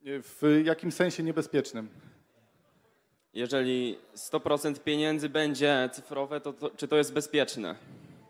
W 0.02 0.62
jakim 0.64 0.92
sensie 0.92 1.22
niebezpiecznym? 1.22 1.88
Jeżeli 3.34 3.98
100% 4.16 4.78
pieniędzy 4.78 5.28
będzie 5.28 5.90
cyfrowe, 5.92 6.40
to, 6.40 6.52
to, 6.52 6.70
czy 6.70 6.88
to 6.88 6.96
jest 6.96 7.12
bezpieczne? 7.12 7.76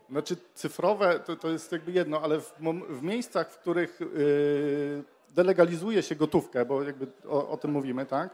Znaczy 0.09 0.37
cyfrowe 0.53 1.19
to, 1.19 1.35
to 1.35 1.49
jest 1.49 1.71
jakby 1.71 1.91
jedno, 1.91 2.21
ale 2.21 2.39
w, 2.39 2.53
w 2.89 3.03
miejscach, 3.03 3.51
w 3.51 3.57
których 3.57 3.99
yy, 3.99 5.03
delegalizuje 5.35 6.03
się 6.03 6.15
gotówkę, 6.15 6.65
bo 6.65 6.83
jakby 6.83 7.07
o, 7.27 7.49
o 7.49 7.57
tym 7.57 7.71
mówimy, 7.71 8.05
tak? 8.05 8.29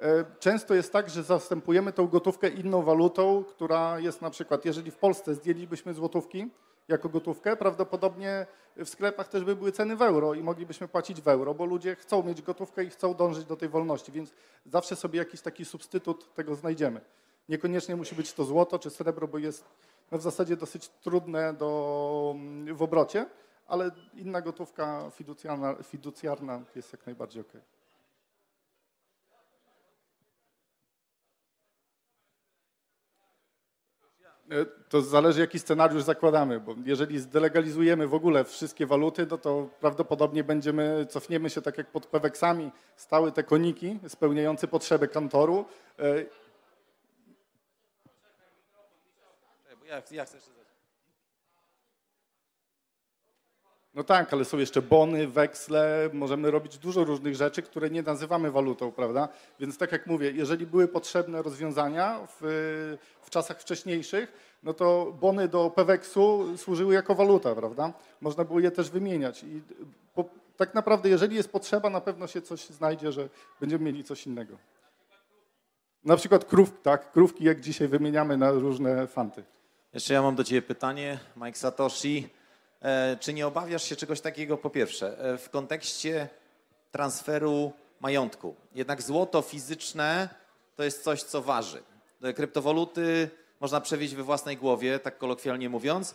Yy, 0.00 0.06
często 0.40 0.74
jest 0.74 0.92
tak, 0.92 1.10
że 1.10 1.22
zastępujemy 1.22 1.92
tą 1.92 2.06
gotówkę 2.06 2.48
inną 2.48 2.82
walutą, 2.82 3.44
która 3.44 3.98
jest 3.98 4.22
na 4.22 4.30
przykład, 4.30 4.64
jeżeli 4.64 4.90
w 4.90 4.96
Polsce 4.96 5.34
zdjęlibyśmy 5.34 5.94
złotówki, 5.94 6.48
jako 6.90 7.08
gotówkę. 7.08 7.56
Prawdopodobnie 7.56 8.46
w 8.76 8.88
sklepach 8.88 9.28
też 9.28 9.44
by 9.44 9.56
były 9.56 9.72
ceny 9.72 9.96
w 9.96 10.02
euro 10.02 10.34
i 10.34 10.42
moglibyśmy 10.42 10.88
płacić 10.88 11.20
w 11.20 11.28
euro, 11.28 11.54
bo 11.54 11.64
ludzie 11.64 11.96
chcą 11.96 12.22
mieć 12.22 12.42
gotówkę 12.42 12.84
i 12.84 12.90
chcą 12.90 13.14
dążyć 13.14 13.44
do 13.44 13.56
tej 13.56 13.68
wolności, 13.68 14.12
więc 14.12 14.32
zawsze 14.66 14.96
sobie 14.96 15.18
jakiś 15.18 15.40
taki 15.40 15.64
substytut 15.64 16.34
tego 16.34 16.54
znajdziemy. 16.54 17.00
Niekoniecznie 17.48 17.96
musi 17.96 18.14
być 18.14 18.32
to 18.32 18.44
złoto 18.44 18.78
czy 18.78 18.90
srebro, 18.90 19.28
bo 19.28 19.38
jest 19.38 19.64
no 20.10 20.18
w 20.18 20.22
zasadzie 20.22 20.56
dosyć 20.56 20.88
trudne 20.88 21.54
do, 21.54 22.34
w 22.72 22.82
obrocie, 22.82 23.26
ale 23.66 23.90
inna 24.14 24.40
gotówka 24.40 25.10
fiducjarna, 25.10 25.74
fiducjarna 25.82 26.62
jest 26.76 26.92
jak 26.92 27.06
najbardziej 27.06 27.42
ok. 27.42 27.52
E, 27.54 27.79
to 34.88 35.02
zależy, 35.02 35.40
jaki 35.40 35.58
scenariusz 35.58 36.02
zakładamy, 36.02 36.60
bo 36.60 36.74
jeżeli 36.84 37.18
zdelegalizujemy 37.18 38.06
w 38.06 38.14
ogóle 38.14 38.44
wszystkie 38.44 38.86
waluty, 38.86 39.26
no 39.30 39.38
to 39.38 39.68
prawdopodobnie 39.80 40.44
będziemy, 40.44 41.06
cofniemy 41.10 41.50
się 41.50 41.62
tak 41.62 41.78
jak 41.78 41.86
pod 41.86 42.06
peweksami, 42.06 42.70
stały 42.96 43.32
te 43.32 43.42
koniki 43.42 43.98
spełniające 44.08 44.68
potrzeby 44.68 45.08
kantoru. 45.08 45.64
E, 45.98 46.24
ja, 49.88 50.02
ja 50.10 50.24
chcę 50.24 50.36
jeszcze 50.36 50.59
No 53.94 54.04
tak, 54.04 54.32
ale 54.32 54.44
są 54.44 54.58
jeszcze 54.58 54.82
bony, 54.82 55.28
weksle, 55.28 56.10
możemy 56.12 56.50
robić 56.50 56.78
dużo 56.78 57.04
różnych 57.04 57.34
rzeczy, 57.34 57.62
które 57.62 57.90
nie 57.90 58.02
nazywamy 58.02 58.50
walutą, 58.50 58.92
prawda? 58.92 59.28
Więc 59.60 59.78
tak 59.78 59.92
jak 59.92 60.06
mówię, 60.06 60.30
jeżeli 60.30 60.66
były 60.66 60.88
potrzebne 60.88 61.42
rozwiązania 61.42 62.26
w, 62.40 62.96
w 63.22 63.30
czasach 63.30 63.60
wcześniejszych, 63.60 64.32
no 64.62 64.74
to 64.74 65.16
bony 65.20 65.48
do 65.48 65.70
Peweksu 65.70 66.56
służyły 66.56 66.94
jako 66.94 67.14
waluta, 67.14 67.54
prawda? 67.54 67.92
Można 68.20 68.44
było 68.44 68.60
je 68.60 68.70
też 68.70 68.90
wymieniać 68.90 69.42
i 69.44 69.62
po, 70.14 70.24
tak 70.56 70.74
naprawdę 70.74 71.08
jeżeli 71.08 71.36
jest 71.36 71.52
potrzeba, 71.52 71.90
na 71.90 72.00
pewno 72.00 72.26
się 72.26 72.42
coś 72.42 72.66
znajdzie, 72.66 73.12
że 73.12 73.28
będziemy 73.60 73.84
mieli 73.84 74.04
coś 74.04 74.26
innego. 74.26 74.56
Na 76.04 76.16
przykład 76.16 76.44
krów, 76.44 76.72
tak, 76.82 77.12
krówki 77.12 77.44
jak 77.44 77.60
dzisiaj 77.60 77.88
wymieniamy 77.88 78.36
na 78.36 78.50
różne 78.50 79.06
fanty. 79.06 79.44
Jeszcze 79.94 80.14
ja 80.14 80.22
mam 80.22 80.34
do 80.34 80.44
Ciebie 80.44 80.62
pytanie, 80.62 81.18
Mike 81.36 81.58
Satoshi. 81.58 82.39
E, 82.82 83.16
czy 83.20 83.34
nie 83.34 83.46
obawiasz 83.46 83.84
się 83.84 83.96
czegoś 83.96 84.20
takiego, 84.20 84.56
po 84.56 84.70
pierwsze, 84.70 85.18
e, 85.18 85.38
w 85.38 85.50
kontekście 85.50 86.28
transferu 86.92 87.72
majątku? 88.00 88.54
Jednak 88.74 89.02
złoto 89.02 89.42
fizyczne 89.42 90.28
to 90.76 90.84
jest 90.84 91.04
coś, 91.04 91.22
co 91.22 91.42
waży. 91.42 91.82
E, 92.22 92.32
Kryptowaluty 92.32 93.30
można 93.60 93.80
przewieźć 93.80 94.14
we 94.14 94.22
własnej 94.22 94.56
głowie, 94.56 94.98
tak 94.98 95.18
kolokwialnie 95.18 95.68
mówiąc. 95.68 96.14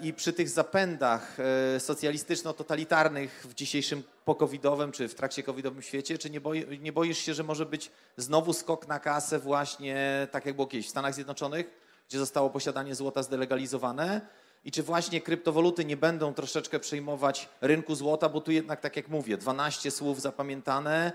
I 0.00 0.12
przy 0.12 0.32
tych 0.32 0.48
zapędach 0.48 1.36
socjalistyczno-totalitarnych 1.78 3.28
w 3.44 3.54
dzisiejszym 3.54 4.02
pokowidowym 4.24 4.92
czy 4.92 5.08
w 5.08 5.14
trakcie 5.14 5.42
covidowym 5.42 5.82
świecie, 5.82 6.18
czy 6.18 6.30
nie, 6.30 6.40
boi, 6.40 6.78
nie 6.80 6.92
boisz 6.92 7.18
się, 7.18 7.34
że 7.34 7.42
może 7.42 7.66
być 7.66 7.90
znowu 8.16 8.52
skok 8.52 8.88
na 8.88 8.98
kasę 8.98 9.38
właśnie 9.38 10.28
tak 10.30 10.46
jak 10.46 10.54
było 10.54 10.66
kiedyś 10.66 10.86
w 10.86 10.90
Stanach 10.90 11.14
Zjednoczonych, 11.14 11.66
gdzie 12.08 12.18
zostało 12.18 12.50
posiadanie 12.50 12.94
złota 12.94 13.22
zdelegalizowane? 13.22 14.20
I 14.64 14.70
czy 14.70 14.82
właśnie 14.82 15.20
kryptowaluty 15.20 15.84
nie 15.84 15.96
będą 15.96 16.34
troszeczkę 16.34 16.80
przejmować 16.80 17.48
rynku 17.60 17.94
złota, 17.94 18.28
bo 18.28 18.40
tu 18.40 18.52
jednak, 18.52 18.80
tak 18.80 18.96
jak 18.96 19.08
mówię, 19.08 19.36
12 19.36 19.90
słów 19.90 20.20
zapamiętane 20.20 21.12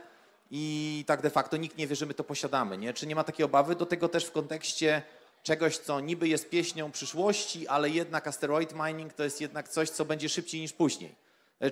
i 0.52 1.04
tak 1.08 1.22
de 1.22 1.30
facto 1.30 1.58
nikt 1.58 1.78
nie 1.78 1.88
wie, 1.88 1.96
że 1.96 2.06
my 2.06 2.14
to 2.14 2.24
posiadamy. 2.24 2.78
Nie? 2.78 2.94
Czy 2.94 3.08
nie 3.08 3.16
ma 3.16 3.24
takiej 3.24 3.46
obawy? 3.46 3.76
Do 3.76 3.86
tego 3.86 4.10
też 4.10 4.26
w 4.26 4.32
kontekście 4.32 5.02
czegoś, 5.44 5.78
co 5.78 6.00
niby 6.00 6.28
jest 6.28 6.50
pieśnią 6.50 6.92
przyszłości, 6.92 7.68
ale 7.68 7.90
jednak 7.90 8.28
asteroid 8.28 8.74
mining 8.86 9.14
to 9.14 9.24
jest 9.24 9.42
jednak 9.42 9.70
coś, 9.70 9.90
co 9.90 10.06
będzie 10.06 10.30
szybciej 10.30 10.62
niż 10.62 10.74
później. 10.74 11.16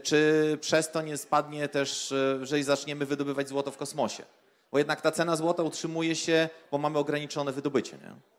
Czy 0.04 0.58
przez 0.62 0.92
to 0.92 1.02
nie 1.02 1.18
spadnie 1.18 1.68
też, 1.68 2.14
że 2.42 2.64
zaczniemy 2.64 3.06
wydobywać 3.06 3.50
złoto 3.50 3.72
w 3.72 3.78
kosmosie? 3.78 4.24
Bo 4.72 4.78
jednak 4.78 5.02
ta 5.02 5.12
cena 5.12 5.36
złota 5.36 5.64
utrzymuje 5.64 6.16
się, 6.16 6.50
bo 6.72 6.78
mamy 6.78 6.98
ograniczone 6.98 7.52
wydobycie. 7.52 7.98
Nie? 7.98 8.37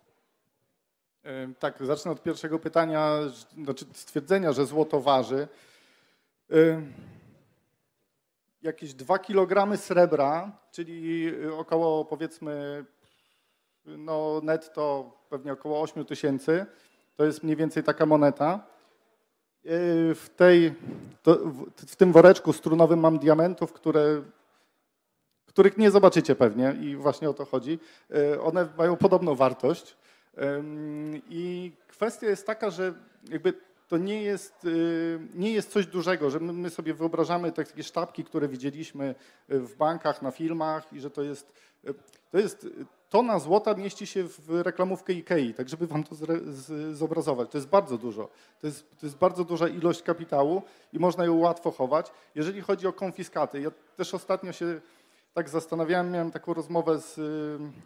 Tak, 1.59 1.87
zacznę 1.87 2.11
od 2.11 2.23
pierwszego 2.23 2.59
pytania, 2.59 3.19
znaczy 3.65 3.85
stwierdzenia, 3.93 4.53
że 4.53 4.67
złoto 4.67 5.01
waży. 5.01 5.49
Jakieś 8.63 8.95
2 8.95 9.19
kg 9.19 9.77
srebra, 9.77 10.53
czyli 10.71 11.33
około 11.59 12.05
powiedzmy 12.05 12.85
no 13.85 14.41
netto 14.43 15.13
pewnie 15.31 15.53
około 15.53 15.81
8 15.83 16.05
tysięcy, 16.05 16.67
to 17.17 17.25
jest 17.25 17.43
mniej 17.43 17.57
więcej 17.57 17.83
taka 17.83 18.07
moneta. 18.07 18.67
E, 19.65 20.15
W, 20.15 20.29
tej, 20.37 20.75
w, 21.87 21.97
tym 21.97 22.13
woreczku 22.13 22.53
strunowym 22.53 23.01
mam 23.01 23.19
diamentów, 23.19 23.73
które, 23.73 24.23
których 25.47 25.79
nie 25.79 25.91
zobaczycie 25.91 26.35
pewnie 26.35 26.77
i 26.81 26.97
właśnie 26.97 27.31
o 27.31 27.35
to 27.35 27.45
chodzi. 27.45 27.79
E, 28.11 28.41
One 28.41 28.69
mają 28.79 28.97
podobną 28.97 29.35
wartość. 29.35 29.97
I 31.31 31.73
kwestia 31.89 32.27
jest 32.27 32.47
taka, 32.47 32.71
że 32.71 32.95
jakby 33.31 33.53
to 33.89 33.99
nie 33.99 34.23
jest, 34.23 34.65
y, 34.65 35.19
nie 35.35 35.53
jest 35.53 35.71
coś 35.71 35.87
dużego, 35.87 36.31
że 36.31 36.41
my, 36.41 36.71
sobie 36.71 36.95
wyobrażamy 36.95 37.53
takie 37.53 37.83
sztabki, 37.83 38.25
które 38.25 38.49
widzieliśmy 38.49 39.15
w 39.49 39.77
bankach, 39.77 40.23
na 40.23 40.31
filmach 40.31 40.93
i 40.93 41.01
że 41.01 41.11
to 41.11 41.23
jest, 41.23 41.53
y, 41.89 41.95
to 42.31 42.39
jest 42.39 42.67
tona 43.11 43.39
złota 43.39 43.75
mieści 43.75 44.07
się 44.07 44.25
w 44.25 44.61
reklamówkę 44.63 45.13
Ikei, 45.13 45.55
tak 45.55 45.69
żeby 45.69 45.87
wam 45.87 46.05
to 46.05 46.15
zobrazować. 46.93 47.51
To 47.51 47.59
jest 47.59 47.69
bardzo 47.69 47.99
dużo. 47.99 48.29
To 48.61 48.67
jest, 48.67 48.91
to 49.01 49.07
jest 49.07 49.19
bardzo 49.19 49.45
duża 49.45 49.69
ilość 49.69 50.03
kapitału 50.03 50.63
i 50.93 50.99
można 50.99 51.25
ją 51.25 51.39
łatwo 51.39 51.71
chować. 51.71 52.13
Jeżeli 52.35 52.61
chodzi 52.61 52.87
o 52.87 52.93
konfiskaty, 52.93 53.61
ja 53.61 53.71
też 53.97 54.15
ostatnio 54.15 54.53
się 54.53 54.81
tak 55.39 55.49
zastanawiałem, 55.49 56.11
miałem 56.11 56.31
taką 56.31 56.55
rozmowę 56.55 57.01
z, 57.01 57.19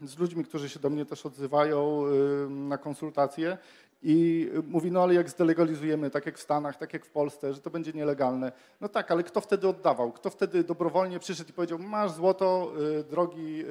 y, 0.02 0.06
z 0.06 0.18
ludźmi, 0.18 0.44
którzy 0.44 0.68
się 0.68 0.80
do 0.80 0.90
mnie 0.90 1.04
też 1.04 1.26
odzywają 1.26 2.04
y, 2.46 2.50
na 2.50 2.78
konsultacje 2.78 3.58
i 4.02 4.48
mówi, 4.68 4.90
no 4.90 5.02
ale 5.02 5.14
jak 5.14 5.30
zdelegalizujemy, 5.30 6.10
tak 6.10 6.26
jak 6.26 6.38
w 6.38 6.42
Stanach, 6.42 6.76
tak 6.76 6.92
jak 6.92 7.06
w 7.06 7.10
Polsce, 7.10 7.54
że 7.54 7.60
to 7.60 7.70
będzie 7.70 7.92
nielegalne. 7.92 8.52
No 8.80 8.88
tak, 8.88 9.10
ale 9.10 9.22
kto 9.22 9.40
wtedy 9.40 9.68
oddawał? 9.68 10.12
Kto 10.12 10.30
wtedy 10.30 10.64
dobrowolnie 10.64 11.18
przyszedł 11.18 11.50
i 11.50 11.52
powiedział, 11.52 11.78
masz 11.78 12.12
złoto, 12.12 12.72
y, 13.00 13.04
drogi, 13.04 13.64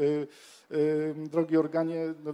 drogi 1.16 1.58
organie, 1.58 2.14
no, 2.24 2.34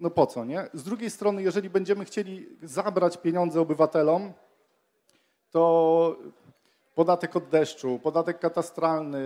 no 0.00 0.10
po 0.10 0.26
co, 0.26 0.44
nie? 0.44 0.68
Z 0.74 0.82
drugiej 0.82 1.10
strony, 1.10 1.42
jeżeli 1.42 1.70
będziemy 1.70 2.04
chcieli 2.04 2.48
zabrać 2.62 3.16
pieniądze 3.16 3.60
obywatelom, 3.60 4.32
to 5.50 6.16
podatek 6.94 7.36
od 7.36 7.48
deszczu, 7.48 8.00
podatek 8.02 8.38
katastralny, 8.38 9.24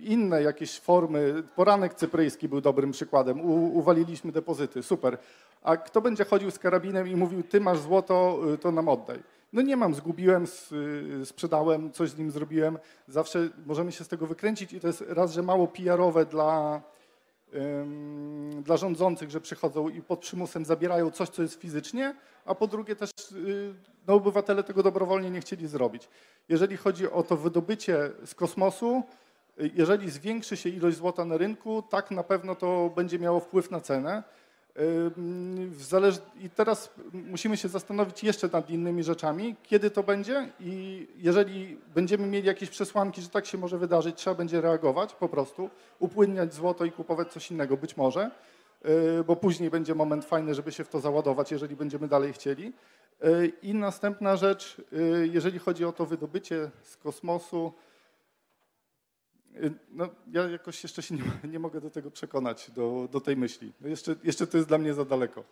inne 0.00 0.42
jakieś 0.42 0.80
formy. 0.80 1.42
Poranek 1.56 1.94
cypryjski 1.94 2.48
był 2.48 2.60
dobrym 2.60 2.90
przykładem. 2.90 3.40
U, 3.40 3.78
uwaliliśmy 3.78 4.32
depozyty, 4.32 4.82
super. 4.82 5.18
A 5.62 5.76
kto 5.76 6.00
będzie 6.00 6.24
chodził 6.24 6.50
z 6.50 6.58
karabinem 6.58 7.08
i 7.08 7.16
mówił, 7.16 7.42
ty 7.42 7.60
masz 7.60 7.78
złoto, 7.78 8.38
y, 8.54 8.58
to 8.58 8.72
nam 8.72 8.88
oddaj. 8.88 9.22
No 9.52 9.62
nie 9.62 9.76
mam, 9.76 9.94
zgubiłem, 9.94 10.46
y, 11.22 11.26
sprzedałem, 11.26 11.92
coś 11.92 12.10
z 12.10 12.18
nim 12.18 12.30
zrobiłem. 12.30 12.78
Zawsze 13.08 13.48
możemy 13.66 13.92
się 13.92 14.04
z 14.04 14.08
tego 14.08 14.26
wykręcić 14.26 14.72
i 14.72 14.80
to 14.80 14.86
jest 14.86 15.04
raz, 15.08 15.32
że 15.32 15.42
mało 15.42 15.66
PR-owe 15.66 16.26
dla, 16.26 16.82
dla 18.62 18.76
rządzących, 18.76 19.30
że 19.30 19.40
przychodzą 19.40 19.88
i 19.88 20.02
pod 20.02 20.20
przymusem 20.20 20.64
zabierają 20.64 21.10
coś, 21.10 21.28
co 21.28 21.42
jest 21.42 21.60
fizycznie, 21.60 22.14
a 22.44 22.54
po 22.54 22.66
drugie 22.66 22.96
też 22.96 23.10
y, 23.32 23.74
no, 24.06 24.14
obywatele 24.14 24.62
tego 24.62 24.82
dobrowolnie 24.82 25.30
nie 25.30 25.40
chcieli 25.40 25.66
zrobić. 25.66 26.08
Jeżeli 26.48 26.76
chodzi 26.76 27.10
o 27.10 27.22
to 27.22 27.36
wydobycie 27.36 28.10
z 28.24 28.34
kosmosu, 28.34 29.02
y, 29.60 29.70
jeżeli 29.74 30.10
zwiększy 30.10 30.56
się 30.56 30.68
ilość 30.68 30.96
złota 30.96 31.24
na 31.24 31.36
rynku, 31.36 31.82
tak 31.90 32.10
na 32.10 32.22
pewno 32.22 32.54
to 32.54 32.92
będzie 32.96 33.18
miało 33.18 33.40
wpływ 33.40 33.70
na 33.70 33.80
cenę. 33.80 34.22
I 36.40 36.50
teraz 36.50 36.90
musimy 37.12 37.56
się 37.56 37.68
zastanowić 37.68 38.24
jeszcze 38.24 38.48
nad 38.52 38.70
innymi 38.70 39.02
rzeczami, 39.02 39.56
kiedy 39.62 39.90
to 39.90 40.02
będzie 40.02 40.48
i 40.60 41.06
jeżeli 41.16 41.78
będziemy 41.94 42.26
mieli 42.26 42.46
jakieś 42.46 42.70
przesłanki, 42.70 43.22
że 43.22 43.28
tak 43.28 43.46
się 43.46 43.58
może 43.58 43.78
wydarzyć, 43.78 44.16
trzeba 44.16 44.36
będzie 44.36 44.60
reagować 44.60 45.14
po 45.14 45.28
prostu, 45.28 45.70
upłynniać 45.98 46.54
złoto 46.54 46.84
i 46.84 46.92
kupować 46.92 47.32
coś 47.32 47.50
innego, 47.50 47.76
być 47.76 47.96
może, 47.96 48.30
yy, 48.84 49.24
bo 49.26 49.36
później 49.36 49.70
będzie 49.70 49.94
moment 49.94 50.24
fajny, 50.24 50.54
żeby 50.54 50.72
się 50.72 50.84
w 50.84 50.88
to 50.88 51.00
załadować, 51.00 51.52
jeżeli 51.52 51.76
będziemy 51.76 52.08
dalej 52.08 52.32
chcieli. 52.32 52.72
Yy, 53.22 53.52
I 53.62 53.74
następna 53.74 54.36
rzecz, 54.36 54.82
yy, 54.92 55.28
jeżeli 55.32 55.58
chodzi 55.58 55.84
o 55.84 55.92
to 55.92 56.06
wydobycie 56.06 56.70
z 56.82 56.96
kosmosu, 56.96 57.72
no, 59.90 60.08
ja 60.32 60.48
jakoś 60.48 60.82
jeszcze 60.82 61.02
się 61.02 61.14
nie, 61.14 61.22
nie 61.52 61.58
mogę 61.58 61.80
do 61.80 61.90
tego 61.90 62.10
przekonać, 62.10 62.70
do, 62.70 63.08
do 63.12 63.20
tej 63.20 63.36
myśli. 63.36 63.72
No 63.80 63.88
jeszcze, 63.88 64.16
jeszcze 64.24 64.46
to 64.46 64.56
jest 64.56 64.68
dla 64.68 64.78
mnie 64.78 64.94
za 64.94 65.04
daleko. 65.04 65.44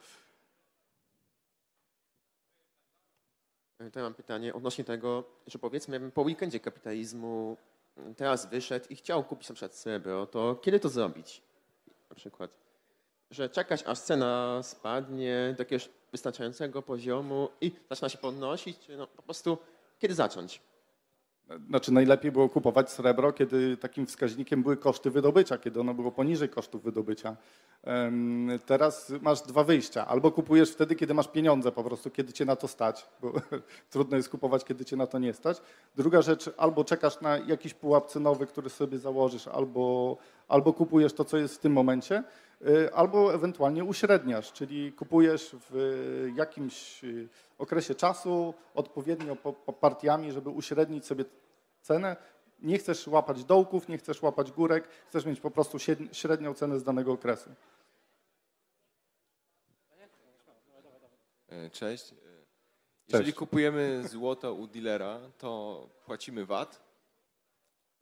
E, 3.78 3.90
To 3.90 3.98
ja 3.98 4.04
mam 4.04 4.14
pytanie 4.14 4.54
odnośnie 4.54 4.84
tego, 4.84 5.24
że 5.46 5.58
powiedzmy, 5.58 6.10
po 6.10 6.22
weekendzie 6.22 6.60
kapitalizmu 6.60 7.56
mm, 7.96 8.14
teraz 8.14 8.46
wyszedł 8.46 8.86
i 8.90 8.96
chciał 8.96 9.24
kupić 9.24 9.48
na 9.48 9.54
przykład 9.54 9.74
srebro, 9.74 10.26
to 10.26 10.54
kiedy 10.54 10.80
to 10.80 10.88
zrobić? 10.88 11.42
Na 12.10 12.16
przykład, 12.16 12.50
że 13.30 13.48
czekać 13.48 13.82
aż 13.86 14.00
cena 14.00 14.60
spadnie 14.62 15.54
do 15.56 15.62
jakiegoś 15.62 15.88
wystarczającego 16.12 16.82
poziomu 16.82 17.48
i 17.60 17.72
zaczyna 17.90 18.08
się 18.08 18.18
podnosić, 18.18 18.78
czy 18.78 18.96
no, 18.96 19.06
po 19.06 19.22
prostu 19.22 19.58
kiedy 19.98 20.14
zacząć? 20.14 20.60
Znaczy 21.68 21.92
najlepiej 21.92 22.32
było 22.32 22.48
kupować 22.48 22.90
srebro, 22.90 23.32
kiedy 23.32 23.76
takim 23.76 24.06
wskaźnikiem 24.06 24.62
były 24.62 24.76
koszty 24.76 25.10
wydobycia, 25.10 25.58
kiedy 25.58 25.80
ono 25.80 25.94
było 25.94 26.12
poniżej 26.12 26.48
kosztów 26.48 26.82
wydobycia. 26.82 27.36
Teraz 28.66 29.12
masz 29.20 29.42
dwa 29.42 29.64
wyjścia. 29.64 30.06
Albo 30.06 30.32
kupujesz 30.32 30.72
wtedy, 30.72 30.94
kiedy 30.94 31.14
masz 31.14 31.28
pieniądze 31.28 31.72
po 31.72 31.84
prostu, 31.84 32.10
kiedy 32.10 32.32
cię 32.32 32.44
na 32.44 32.56
to 32.56 32.68
stać, 32.68 33.06
bo 33.20 33.32
trudno 33.92 34.16
jest 34.16 34.28
kupować, 34.28 34.64
kiedy 34.64 34.84
cię 34.84 34.96
na 34.96 35.06
to 35.06 35.18
nie 35.18 35.32
stać. 35.32 35.62
Druga 35.96 36.22
rzecz, 36.22 36.50
albo 36.56 36.84
czekasz 36.84 37.20
na 37.20 37.38
jakiś 37.38 37.74
pułap 37.74 38.06
cenowy, 38.06 38.46
który 38.46 38.70
sobie 38.70 38.98
założysz, 38.98 39.48
albo, 39.48 40.16
albo 40.48 40.72
kupujesz 40.72 41.12
to, 41.12 41.24
co 41.24 41.36
jest 41.36 41.54
w 41.54 41.58
tym 41.58 41.72
momencie, 41.72 42.24
albo 42.94 43.34
ewentualnie 43.34 43.84
uśredniasz, 43.84 44.52
czyli 44.52 44.92
kupujesz 44.92 45.56
w 45.70 46.28
jakimś 46.36 47.04
y, 47.04 47.28
okresie 47.58 47.94
czasu 47.94 48.54
odpowiednio 48.74 49.36
po, 49.36 49.52
po 49.52 49.72
partiami, 49.72 50.32
żeby 50.32 50.50
uśrednić 50.50 51.06
sobie 51.06 51.24
cenę. 51.80 52.16
Nie 52.60 52.78
chcesz 52.78 53.06
łapać 53.06 53.44
dołków, 53.44 53.88
nie 53.88 53.98
chcesz 53.98 54.22
łapać 54.22 54.52
górek, 54.52 54.88
chcesz 55.08 55.24
mieć 55.26 55.40
po 55.40 55.50
prostu 55.50 55.78
średni- 55.78 56.08
średnią 56.12 56.54
cenę 56.54 56.78
z 56.78 56.82
danego 56.84 57.12
okresu. 57.12 57.50
E, 61.48 61.70
Cześć. 61.70 62.12
E, 62.12 62.16
Jeżeli 63.08 63.24
Cześć. 63.24 63.38
kupujemy 63.38 64.08
złoto 64.08 64.54
u 64.54 64.66
dealera, 64.66 65.20
to 65.38 65.88
płacimy 66.06 66.46
VAT. 66.46 66.91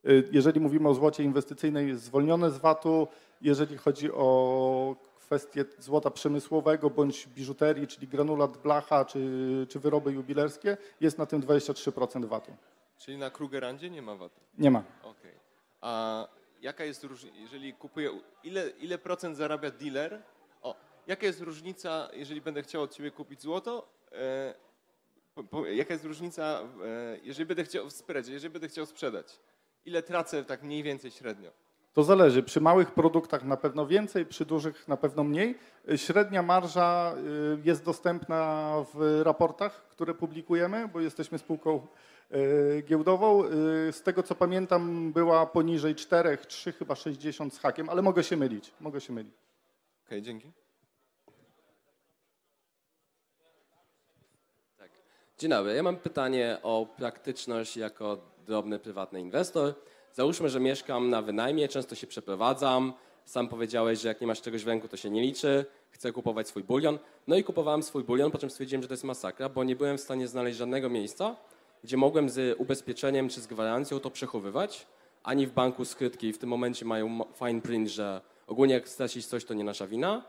Y, 0.09 0.29
Jeżeli 0.33 0.61
mówimy 0.61 0.89
o 0.89 0.95
złocie 0.95 1.23
inwestycyjnej, 1.23 1.89
jest 1.89 2.03
zwolnione 2.03 2.51
z 2.51 2.59
VAT-u. 2.59 3.09
Jeżeli 3.41 3.77
chodzi 3.77 4.13
o 4.13 4.97
kwestię 5.19 5.65
złota 5.79 6.11
przemysłowego 6.11 6.91
bądź 6.91 7.27
biżuterii, 7.27 7.87
czyli 7.87 8.09
granulat 8.09 8.57
blacha 8.57 9.05
czy, 9.05 9.67
czy 9.69 9.79
wyroby 9.79 10.13
jubilerskie, 10.13 10.77
jest 11.01 11.19
na 11.19 11.27
tym 11.27 11.43
23% 11.43 12.25
VAT-u. 12.25 12.53
Czyli 12.99 13.19
na 13.19 13.31
Krugerandzie 13.31 13.91
nie 13.91 14.03
ma 14.03 14.17
VAT-u. 14.17 14.41
Nie 14.59 14.71
ma. 14.71 14.83
Okej. 15.03 15.33
A 15.81 16.29
jaka 16.61 16.85
jest 16.85 17.05
różnica, 17.05 17.37
jeżeli 17.39 17.73
kupuję, 17.75 18.11
ile, 18.45 18.69
ile 18.69 18.99
procent 18.99 19.37
zarabia 19.37 19.71
dealer? 19.71 20.23
O, 20.63 20.75
jaka 21.07 21.27
jest 21.27 21.41
różnica, 21.41 22.09
jeżeli 22.13 22.41
będę 22.41 22.63
chciał 22.63 22.83
od 22.83 22.95
ciebie 22.95 23.11
kupić 23.11 23.43
złoto? 23.43 23.89
E, 24.13 24.55
po, 25.35 25.45
po, 25.45 25.67
jaka 25.67 25.93
jest 25.95 26.05
różnica, 26.05 26.61
e, 26.85 27.19
jeżeli 27.23 27.47
będę 27.47 27.65
chciał 27.65 27.87
w 27.87 27.93
spreadzie, 27.93 28.33
jeżeli 28.33 28.53
będę 28.53 28.69
chciał 28.69 28.87
sprzedać? 28.87 29.41
Ile 29.85 30.03
tracę 30.03 30.45
tak 30.45 30.63
mniej 30.63 30.83
więcej 30.83 31.11
średnio? 31.11 31.51
To 31.93 32.03
zależy. 32.03 32.43
Przy 32.43 32.61
małych 32.61 32.91
produktach 32.91 33.45
na 33.45 33.57
pewno 33.57 33.87
więcej, 33.87 34.27
przy 34.27 34.45
dużych 34.45 34.89
na 34.89 34.97
pewno 34.97 35.25
mniej. 35.25 35.59
Średnia 35.97 36.43
marża 36.43 37.15
y, 37.15 37.59
jest 37.65 37.85
dostępna 37.85 38.73
w 38.95 39.21
raportach, 39.25 39.89
które 39.89 40.15
publikujemy, 40.15 40.89
bo 40.89 41.01
jesteśmy 41.01 41.39
spółką 41.39 41.87
y, 42.33 42.83
giełdową. 42.87 43.45
Y, 43.45 43.49
z 43.93 44.03
tego 44.03 44.23
co 44.23 44.35
pamiętam 44.35 45.13
była 45.13 45.47
poniżej 45.47 45.95
4, 45.95 46.39
3 46.49 46.73
chyba 46.73 46.95
60 46.95 47.55
z 47.55 47.59
hakiem, 47.59 47.89
ale 47.89 48.03
mogę 48.03 48.25
się 48.25 48.37
mylić. 48.37 48.73
Mogę 48.81 49.01
się 49.01 49.13
mylić. 49.13 49.35
Okej, 50.07 50.19
okay, 50.19 50.23
dzięki. 50.23 50.53
Tak. 54.79 54.91
Dzień 55.39 55.51
dobry. 55.51 55.75
Ja 55.75 55.83
mam 55.83 55.97
pytanie 55.97 56.59
o 56.63 56.87
praktyczność 56.97 57.77
jako 57.77 58.30
drobny 58.47 58.79
prywatny 58.79 59.21
inwestor. 59.21 59.75
Załóżmy, 60.13 60.49
że 60.49 60.61
mieszkam 60.61 61.11
na 61.11 61.23
wynajmie, 61.23 61.69
często 61.69 61.95
się 61.95 62.07
przeprowadzam. 62.07 62.93
Sam 63.25 63.49
powiedziałeś, 63.49 64.01
że 64.01 64.09
jak 64.09 64.21
nie 64.21 64.27
masz 64.27 64.43
czegoś 64.43 64.65
w 64.65 64.69
ręku, 64.69 64.89
to 64.89 64.97
się 64.97 65.11
nie 65.11 65.23
liczy. 65.23 65.65
Chcę 65.91 66.13
kupować 66.13 66.49
swój 66.49 66.65
bulion. 66.65 66.99
No 67.27 67.37
i 67.37 67.45
kupowałem 67.45 67.83
swój 67.83 68.05
bulion, 68.05 68.31
po 68.31 68.39
czym 68.39 68.51
stwierdziłem, 68.51 68.83
że 68.83 68.89
to 68.89 68.95
jest 68.95 69.05
masakra, 69.05 69.49
bo 69.49 69.65
nie 69.65 69.77
byłem 69.77 69.99
w 69.99 70.01
stanie 70.01 70.29
znaleźć 70.29 70.59
żadnego 70.59 70.91
miejsca, 70.91 71.37
gdzie 71.85 71.97
mogłem 71.97 72.31
z 72.31 72.61
ubezpieczeniem 72.61 73.29
czy 73.29 73.41
z 73.41 73.47
gwarancją 73.47 74.01
to 74.01 74.11
przechowywać. 74.11 74.87
Ani 75.23 75.47
w 75.47 75.53
banku 75.53 75.85
skrytki 75.85 76.33
w 76.33 76.39
tym 76.39 76.49
momencie 76.49 76.85
mają 76.85 77.21
fine 77.39 77.61
print, 77.61 77.89
że 77.89 78.21
ogólnie 78.47 78.75
jak 78.75 78.89
stracić 78.89 79.27
coś, 79.27 79.45
to 79.45 79.55
nie 79.55 79.65
nasza 79.65 79.87
wina, 79.87 80.23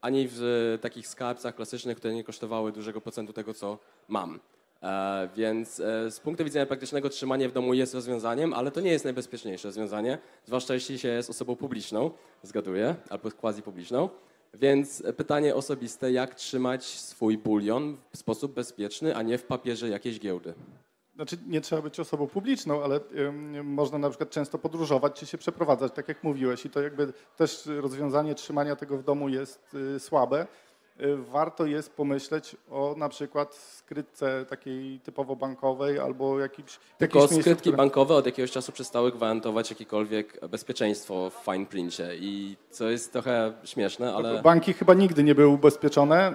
ani 0.00 0.28
w 0.30 0.78
takich 0.80 1.08
skarbcach 1.08 1.54
klasycznych, 1.54 1.96
które 1.96 2.14
nie 2.14 2.24
kosztowały 2.24 2.72
dużego 2.72 3.00
procentu 3.00 3.32
tego, 3.32 3.54
co 3.54 3.78
mam. 4.08 4.40
E, 4.82 5.28
więc 5.36 5.80
e, 5.80 6.10
z 6.10 6.20
punktu 6.20 6.44
widzenia 6.44 6.66
praktycznego 6.66 7.08
trzymanie 7.08 7.48
w 7.48 7.52
domu 7.52 7.74
jest 7.74 7.94
rozwiązaniem, 7.94 8.52
ale 8.52 8.70
to 8.70 8.80
nie 8.80 8.90
jest 8.90 9.04
najbezpieczniejsze 9.04 9.68
rozwiązanie, 9.68 10.18
zwłaszcza 10.44 10.74
jeśli 10.74 10.98
się 10.98 11.08
jest 11.08 11.30
osobą 11.30 11.56
publiczną, 11.56 12.10
zgaduję, 12.42 12.94
albo 13.10 13.30
quasi 13.30 13.62
publiczną. 13.62 14.08
Więc 14.54 15.02
pytanie 15.16 15.54
osobiste, 15.54 16.12
jak 16.12 16.34
trzymać 16.34 16.84
swój 16.84 17.38
bulion 17.38 17.96
w 18.10 18.18
sposób 18.18 18.52
bezpieczny, 18.54 19.16
a 19.16 19.22
nie 19.22 19.38
w 19.38 19.44
papierze 19.44 19.88
jakiejś 19.88 20.20
giełdy? 20.20 20.54
Znaczy 21.14 21.36
nie 21.46 21.60
trzeba 21.60 21.82
być 21.82 22.00
osobą 22.00 22.26
publiczną, 22.26 22.84
ale 22.84 22.96
y, 22.96 23.62
można 23.62 23.98
na 23.98 24.08
przykład 24.08 24.30
często 24.30 24.58
podróżować 24.58 25.20
czy 25.20 25.26
się 25.26 25.38
przeprowadzać, 25.38 25.92
tak 25.92 26.08
jak 26.08 26.24
mówiłeś. 26.24 26.66
I 26.66 26.70
to 26.70 26.82
jakby 26.82 27.12
też 27.36 27.66
rozwiązanie 27.66 28.34
trzymania 28.34 28.76
tego 28.76 28.98
w 28.98 29.04
domu 29.04 29.28
jest 29.28 29.74
y, 29.74 30.00
słabe. 30.00 30.46
Y, 31.00 31.16
warto 31.16 31.66
jest 31.66 31.92
pomyśleć 31.92 32.56
o 32.70 32.94
na 32.96 33.08
przykład 33.08 33.54
skrytce 33.54 34.46
takiej 34.48 35.00
typowo 35.00 35.36
bankowej 35.36 35.98
albo 35.98 36.40
jakimś... 36.40 36.78
Tylko 36.98 37.18
skrytki 37.20 37.34
miejscu, 37.34 37.60
które... 37.60 37.76
bankowe 37.76 38.14
od 38.14 38.26
jakiegoś 38.26 38.50
czasu 38.50 38.72
przestały 38.72 39.12
gwarantować 39.12 39.70
jakiekolwiek 39.70 40.48
bezpieczeństwo 40.48 41.30
w 41.30 41.44
fine 41.44 41.66
princie 41.66 42.16
i 42.16 42.56
co 42.70 42.90
jest 42.90 43.12
trochę 43.12 43.52
śmieszne, 43.64 44.14
ale... 44.14 44.42
Banki 44.42 44.72
chyba 44.72 44.94
nigdy 44.94 45.24
nie 45.24 45.34
były 45.34 45.48
ubezpieczone. 45.48 46.34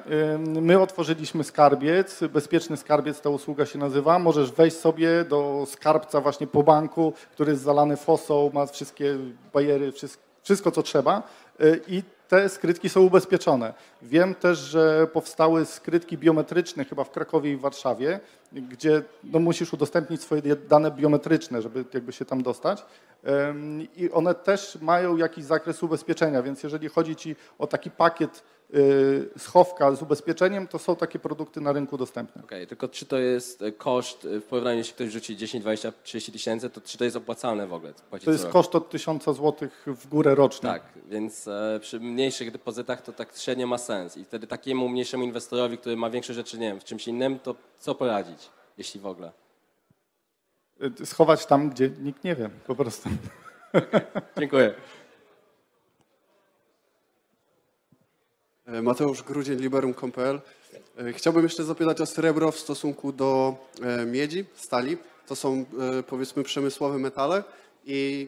My 0.61 0.79
otworzyliśmy 0.79 1.43
skarbiec, 1.43 2.19
bezpieczny 2.33 2.77
skarbiec 2.77 3.21
ta 3.21 3.29
usługa 3.29 3.65
się 3.65 3.79
nazywa. 3.79 4.19
Możesz 4.19 4.51
wejść 4.51 4.77
sobie 4.77 5.25
do 5.25 5.63
skarbca 5.67 6.21
właśnie 6.21 6.47
po 6.47 6.63
banku, 6.63 7.13
który 7.31 7.51
jest 7.51 7.63
zalany 7.63 7.97
fosą, 7.97 8.51
ma 8.53 8.65
wszystkie 8.65 9.17
bajery, 9.53 9.91
wszystko 10.43 10.71
co 10.71 10.83
trzeba 10.83 11.23
y, 11.61 11.81
i 11.87 12.03
te 12.33 12.49
skrytki 12.49 12.89
są 12.89 13.01
ubezpieczone. 13.01 13.73
Wiem 14.01 14.35
też, 14.35 14.59
że 14.59 15.07
powstały 15.07 15.65
skrytki 15.65 16.17
biometryczne 16.17 16.85
chyba 16.85 17.03
w 17.03 17.11
Krakowie 17.11 17.51
i 17.51 17.55
w 17.55 17.59
Warszawie, 17.61 18.19
gdzie 18.51 19.01
no, 19.23 19.39
musisz 19.39 19.73
udostępnić 19.73 20.21
swoje 20.21 20.41
dane 20.55 20.91
biometryczne, 20.91 21.61
żeby 21.61 21.85
jakby 21.93 22.11
się 22.11 22.25
tam 22.25 22.43
dostać. 22.43 22.85
I 23.95 24.11
one 24.11 24.35
też 24.35 24.77
mają 24.81 25.17
jakiś 25.17 25.45
zakres 25.45 25.83
ubezpieczenia, 25.83 26.43
więc 26.43 26.63
jeżeli 26.63 26.89
chodzi 26.89 27.15
Ci 27.15 27.35
o 27.59 27.67
taki 27.67 27.91
pakiet 27.91 28.43
schowka 29.37 29.95
z 29.95 30.01
ubezpieczeniem, 30.01 30.67
to 30.67 30.79
są 30.79 30.95
takie 30.95 31.19
produkty 31.19 31.61
na 31.61 31.71
rynku 31.71 31.97
dostępne. 31.97 32.43
Okej, 32.43 32.59
okay, 32.59 32.67
tylko 32.67 32.87
czy 32.87 33.05
to 33.05 33.17
jest 33.17 33.61
e, 33.61 33.71
koszt 33.71 34.25
e, 34.25 34.39
w 34.39 34.43
porównaniu, 34.43 34.77
jeśli 34.77 34.93
ktoś 34.93 35.11
rzuci 35.11 35.37
10, 35.37 35.61
20, 35.61 35.93
30 36.03 36.31
tysięcy, 36.31 36.69
to 36.69 36.81
czy 36.81 36.97
to 36.97 37.03
jest 37.03 37.15
opłacalne 37.15 37.67
w 37.67 37.73
ogóle? 37.73 37.93
To 38.25 38.31
jest 38.31 38.47
koszt 38.47 38.75
od 38.75 38.89
1000 38.89 39.23
zł 39.23 39.69
w 39.87 40.07
górę 40.07 40.35
rocznie. 40.35 40.69
Tak, 40.69 40.83
więc 41.09 41.47
e, 41.47 41.79
przy 41.81 41.99
mniejszych 41.99 42.51
depozytach 42.51 43.01
to 43.01 43.13
tak 43.13 43.37
średnio 43.37 43.67
ma 43.67 43.77
sens 43.77 44.17
i 44.17 44.25
wtedy 44.25 44.47
takiemu 44.47 44.89
mniejszemu 44.89 45.23
inwestorowi, 45.23 45.77
który 45.77 45.97
ma 45.97 46.09
większe 46.09 46.33
rzeczy, 46.33 46.59
nie 46.59 46.67
wiem, 46.67 46.79
w 46.79 46.83
czymś 46.83 47.07
innym, 47.07 47.39
to 47.39 47.55
co 47.79 47.95
poradzić, 47.95 48.49
jeśli 48.77 48.99
w 48.99 49.05
ogóle? 49.05 49.31
Y, 51.01 51.05
schować 51.05 51.45
tam, 51.45 51.69
gdzie 51.69 51.89
nikt 51.89 52.23
nie 52.23 52.35
wie, 52.35 52.49
po 52.67 52.75
prostu. 52.75 53.09
Okay. 53.73 54.01
Dziękuję. 54.39 54.73
Mateusz 58.67 59.23
Grudzień, 59.23 59.59
liberum.pl. 59.59 60.41
E, 60.97 61.13
chciałbym 61.13 61.43
jeszcze 61.43 61.63
zapytać 61.63 62.01
o 62.01 62.05
srebro 62.05 62.51
w 62.51 62.59
stosunku 62.59 63.11
do 63.11 63.55
e, 63.81 64.05
miedzi, 64.05 64.45
stali. 64.55 64.97
To 65.27 65.35
są 65.35 65.65
powiedzmy 66.07 66.43
przemysłowe 66.43 66.97
metale 66.97 67.43
i 67.85 68.27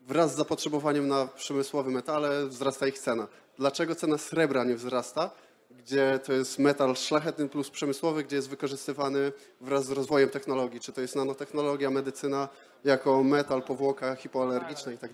wraz 0.00 0.32
z 0.32 0.36
zapotrzebowaniem 0.36 1.08
na 1.08 1.26
przemysłowe 1.26 1.90
metale 1.90 2.46
wzrasta 2.46 2.86
ich 2.86 2.98
cena. 2.98 3.28
Dlaczego 3.58 3.94
cena 3.94 4.18
srebra 4.18 4.64
nie 4.64 4.76
wzrasta? 4.76 5.30
gdzie 5.78 6.20
to 6.24 6.32
jest 6.32 6.58
metal 6.58 6.96
szlachetny 6.96 7.48
plus 7.48 7.70
przemysłowy, 7.70 8.24
gdzie 8.24 8.36
jest 8.36 8.48
wykorzystywany 8.48 9.32
wraz 9.60 9.84
z 9.84 9.90
rozwojem 9.90 10.28
technologii, 10.28 10.80
czy 10.80 10.92
to 10.92 11.00
jest 11.00 11.16
nanotechnologia, 11.16 11.90
medycyna 11.90 12.48
jako 12.84 13.22
metal, 13.22 13.62
powłoka 13.62 14.14
hipoalergiczna 14.14 14.92
i 14.92 14.98
tak. 14.98 15.10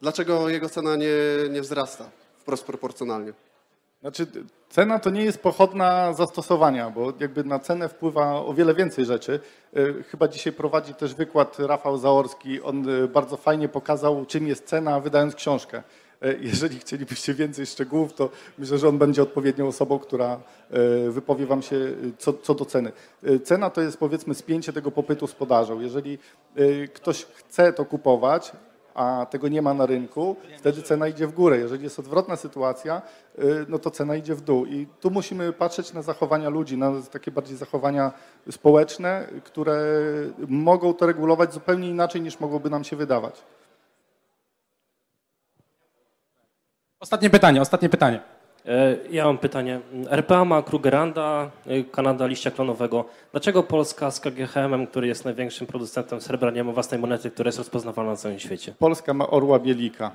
Dlaczego 0.00 0.48
jego 0.48 0.68
cena 0.68 0.96
nie, 0.96 1.14
nie 1.50 1.60
wzrasta 1.60 2.10
wprost 2.38 2.64
proporcjonalnie? 2.64 3.32
Znaczy, 4.00 4.26
cena 4.68 4.98
to 4.98 5.10
nie 5.10 5.24
jest 5.24 5.42
pochodna 5.42 6.12
zastosowania, 6.12 6.90
bo 6.90 7.12
jakby 7.20 7.44
na 7.44 7.58
cenę 7.58 7.88
wpływa 7.88 8.34
o 8.34 8.54
wiele 8.54 8.74
więcej 8.74 9.04
rzeczy. 9.04 9.40
E, 9.76 10.02
chyba 10.02 10.28
dzisiaj 10.28 10.52
prowadzi 10.52 10.94
też 10.94 11.14
wykład 11.14 11.58
Rafał 11.58 11.98
Zaorski. 11.98 12.62
On 12.62 12.88
e, 12.88 13.08
bardzo 13.08 13.36
fajnie 13.36 13.68
pokazał, 13.68 14.26
czym 14.26 14.46
jest 14.46 14.66
cena, 14.66 15.00
wydając 15.00 15.34
książkę. 15.34 15.82
E, 16.22 16.34
jeżeli 16.34 16.78
chcielibyście 16.78 17.34
więcej 17.34 17.66
szczegółów, 17.66 18.12
to 18.12 18.30
myślę, 18.58 18.78
że 18.78 18.88
on 18.88 18.98
będzie 18.98 19.22
odpowiednią 19.22 19.68
osobą, 19.68 19.98
która 19.98 20.40
wypowie 21.10 21.46
Wam 21.46 21.62
się 21.62 21.76
co, 22.18 22.32
co 22.32 22.54
do 22.54 22.64
ceny. 22.64 22.92
Cena 23.44 23.70
to 23.70 23.80
jest 23.80 23.98
powiedzmy 23.98 24.34
spięcie 24.34 24.72
tego 24.72 24.90
popytu 24.90 25.26
z 25.26 25.32
podażą. 25.34 25.80
Jeżeli 25.80 26.18
ktoś 26.94 27.24
chce 27.24 27.72
to 27.72 27.84
kupować, 27.84 28.52
a 28.94 29.26
tego 29.30 29.48
nie 29.48 29.62
ma 29.62 29.74
na 29.74 29.86
rynku, 29.86 30.36
wtedy 30.58 30.82
cena 30.82 31.08
idzie 31.08 31.26
w 31.26 31.32
górę. 31.32 31.58
Jeżeli 31.58 31.84
jest 31.84 31.98
odwrotna 31.98 32.36
sytuacja, 32.36 33.02
no 33.68 33.78
to 33.78 33.90
cena 33.90 34.16
idzie 34.16 34.34
w 34.34 34.40
dół. 34.40 34.66
I 34.66 34.86
tu 35.00 35.10
musimy 35.10 35.52
patrzeć 35.52 35.92
na 35.92 36.02
zachowania 36.02 36.48
ludzi, 36.48 36.78
na 36.78 36.92
takie 37.12 37.30
bardziej 37.30 37.56
zachowania 37.56 38.12
społeczne, 38.50 39.28
które 39.44 39.82
mogą 40.48 40.94
to 40.94 41.06
regulować 41.06 41.54
zupełnie 41.54 41.88
inaczej 41.88 42.20
niż 42.20 42.40
mogłoby 42.40 42.70
nam 42.70 42.84
się 42.84 42.96
wydawać. 42.96 43.42
Ostatnie 47.00 47.30
pytanie, 47.30 47.60
ostatnie 47.60 47.88
pytanie. 47.88 48.20
E, 48.70 48.96
ja 49.10 49.24
mam 49.24 49.38
pytanie. 49.38 49.80
RPA 50.10 50.44
ma 50.44 50.62
Krugeranda, 50.62 51.50
e, 51.66 51.84
Kanada 51.84 52.26
liścia 52.26 52.50
klonowego. 52.50 53.04
Dlaczego 53.32 53.62
Polska 53.62 54.10
z 54.10 54.20
KGHM, 54.20 54.86
który 54.86 55.06
jest 55.06 55.24
największym 55.24 55.66
producentem 55.66 56.20
srebra, 56.20 56.50
nie 56.50 56.64
ma 56.64 56.72
własnej 56.72 57.00
monety, 57.00 57.30
która 57.30 57.48
jest 57.48 57.58
rozpoznawalna 57.58 58.10
na 58.10 58.16
całym 58.16 58.38
świecie? 58.38 58.74
Polska 58.78 59.14
ma 59.14 59.26
orła 59.30 59.58
bielika. 59.58 60.12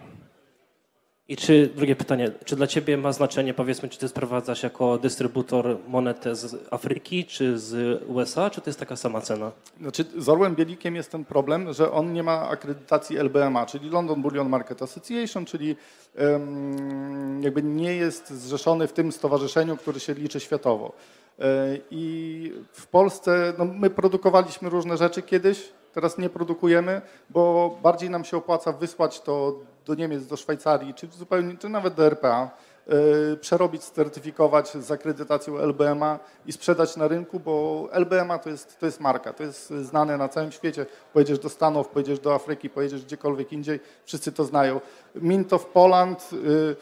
I 1.29 1.37
czy, 1.37 1.69
drugie 1.75 1.95
pytanie, 1.95 2.31
czy 2.45 2.55
dla 2.55 2.67
Ciebie 2.67 2.97
ma 2.97 3.11
znaczenie, 3.11 3.53
powiedzmy, 3.53 3.89
czy 3.89 3.99
Ty 3.99 4.07
sprowadzasz 4.07 4.63
jako 4.63 4.97
dystrybutor 4.97 5.77
monetę 5.87 6.35
z 6.35 6.67
Afryki, 6.71 7.25
czy 7.25 7.59
z 7.59 8.01
USA, 8.07 8.49
czy 8.49 8.61
to 8.61 8.69
jest 8.69 8.79
taka 8.79 8.95
sama 8.95 9.21
cena? 9.21 9.51
Znaczy, 9.81 10.05
z 10.17 10.29
Orłem 10.29 10.55
Bielikiem 10.55 10.95
jest 10.95 11.11
ten 11.11 11.25
problem, 11.25 11.73
że 11.73 11.91
on 11.91 12.13
nie 12.13 12.23
ma 12.23 12.49
akredytacji 12.49 13.17
LBMA, 13.17 13.65
czyli 13.65 13.89
London 13.89 14.21
Bullion 14.21 14.49
Market 14.49 14.81
Association, 14.81 15.45
czyli 15.45 15.75
um, 16.17 17.43
jakby 17.43 17.63
nie 17.63 17.95
jest 17.95 18.29
zrzeszony 18.29 18.87
w 18.87 18.93
tym 18.93 19.11
stowarzyszeniu, 19.11 19.77
które 19.77 19.99
się 19.99 20.13
liczy 20.13 20.39
światowo. 20.39 20.91
E, 21.39 21.43
I 21.91 22.53
w 22.71 22.87
Polsce 22.87 23.53
no, 23.57 23.65
my 23.65 23.89
produkowaliśmy 23.89 24.69
różne 24.69 24.97
rzeczy 24.97 25.21
kiedyś, 25.21 25.71
teraz 25.95 26.17
nie 26.17 26.29
produkujemy, 26.29 27.01
bo 27.29 27.77
bardziej 27.83 28.09
nam 28.09 28.25
się 28.25 28.37
opłaca 28.37 28.71
wysłać 28.71 29.21
to 29.21 29.59
do 29.85 29.95
Niemiec, 29.95 30.27
do 30.27 30.37
Szwajcarii, 30.37 30.93
czy 30.93 31.07
zupełnie, 31.07 31.57
czy 31.57 31.69
nawet 31.69 31.93
do 31.93 32.05
RPA, 32.05 32.49
yy, 32.87 33.37
przerobić, 33.41 33.83
certyfikować 33.83 34.71
z 34.71 34.91
akredytacją 34.91 35.57
LBMA 35.57 36.19
i 36.45 36.51
sprzedać 36.51 36.97
na 36.97 37.07
rynku, 37.07 37.39
bo 37.39 37.87
LBMA 37.91 38.39
to 38.39 38.49
jest, 38.49 38.79
to 38.79 38.85
jest 38.85 38.99
marka, 38.99 39.33
to 39.33 39.43
jest 39.43 39.69
znane 39.69 40.17
na 40.17 40.27
całym 40.27 40.51
świecie. 40.51 40.85
Pojedziesz 41.13 41.39
do 41.39 41.49
Stanów, 41.49 41.87
pojedziesz 41.87 42.19
do 42.19 42.35
Afryki, 42.35 42.69
pojedziesz 42.69 43.05
gdziekolwiek 43.05 43.53
indziej, 43.53 43.79
wszyscy 44.05 44.31
to 44.31 44.43
znają. 44.43 44.81
Mint 45.15 45.53
of 45.53 45.65
Poland, 45.65 46.31
yy, 46.31 46.75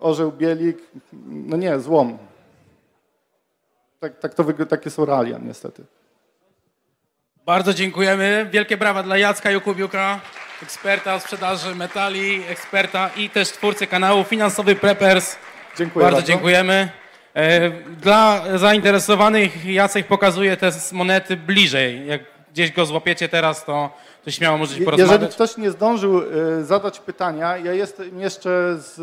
orzeł 0.00 0.32
bielik, 0.32 0.78
no 1.26 1.56
nie, 1.56 1.80
złom. 1.80 2.18
Tak, 4.00 4.18
tak 4.18 4.34
to, 4.34 4.44
takie 4.68 4.90
są 4.90 5.04
realia 5.04 5.38
niestety. 5.38 5.84
Bardzo 7.50 7.74
dziękujemy. 7.74 8.48
Wielkie 8.52 8.76
brawa 8.76 9.02
dla 9.02 9.18
Jacka 9.18 9.50
Jakubiuka. 9.50 10.20
eksperta 10.62 11.20
sprzedaży 11.20 11.74
metali, 11.74 12.42
eksperta 12.48 13.10
i 13.16 13.30
też 13.30 13.48
twórcy 13.48 13.86
kanału 13.86 14.24
Finansowy 14.24 14.74
Preppers. 14.74 15.36
Dziękuję 15.78 16.02
bardzo. 16.02 16.16
bardzo. 16.16 16.32
dziękujemy. 16.32 16.88
E, 17.34 17.70
Dla 18.00 18.42
zainteresowanych 18.58 19.64
Jacek 19.64 20.06
pokazuje 20.06 20.56
te 20.56 20.70
monety 20.92 21.36
bliżej. 21.36 22.06
Jak 22.06 22.20
gdzieś 22.52 22.72
go 22.72 22.86
złapiecie 22.86 23.28
teraz, 23.28 23.64
to, 23.64 23.90
to 24.24 24.30
śmiało 24.30 24.58
możecie 24.58 24.84
porozmawiać. 24.84 25.12
Jeżeli 25.12 25.32
ktoś 25.34 25.56
nie 25.56 25.70
zdążył 25.70 26.22
y, 26.60 26.64
zadać 26.64 27.00
pytania, 27.00 27.56
ja 27.56 27.72
jestem 27.72 28.20
jeszcze 28.20 28.76
z 28.78 28.98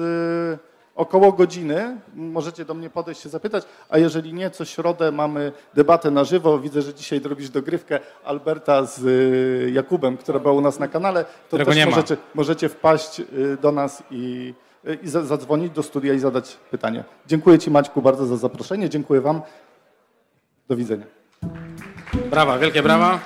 około 0.97 1.31
godziny, 1.31 1.97
możecie 2.15 2.65
do 2.65 2.73
mnie 2.73 2.89
podejść 2.89 3.21
się 3.21 3.29
zapytać, 3.29 3.63
a 3.89 3.97
jeżeli 3.97 4.33
nie, 4.33 4.49
co 4.49 4.65
środę 4.65 5.11
mamy 5.11 5.51
debatę 5.73 6.11
na 6.11 6.23
żywo. 6.23 6.59
Widzę, 6.59 6.81
że 6.81 6.93
dzisiaj 6.93 7.19
robisz 7.19 7.49
dogrywkę 7.49 7.99
Alberta 8.25 8.85
z 8.85 9.03
y, 9.05 9.71
Jakubem, 9.71 10.17
która 10.17 10.39
była 10.39 10.53
u 10.53 10.61
nas 10.61 10.79
na 10.79 10.87
kanale. 10.87 11.25
To 11.49 11.57
też 11.57 11.67
możecie, 11.85 12.17
możecie 12.35 12.69
wpaść 12.69 13.19
y, 13.19 13.57
do 13.61 13.71
nas 13.71 14.03
i, 14.11 14.53
y, 14.87 14.97
i 15.03 15.07
za- 15.09 15.23
zadzwonić 15.23 15.73
do 15.73 15.83
studia 15.83 16.13
i 16.13 16.19
zadać 16.19 16.57
pytanie. 16.71 17.03
Dziękuję 17.27 17.59
Ci 17.59 17.71
Maćku 17.71 18.01
bardzo 18.01 18.25
za 18.25 18.37
zaproszenie, 18.37 18.89
dziękuję 18.89 19.21
Wam. 19.21 19.41
Do 20.69 20.75
widzenia. 20.75 21.05
Brawa, 22.29 22.57
wielkie 22.59 22.83
brawa. 22.83 23.19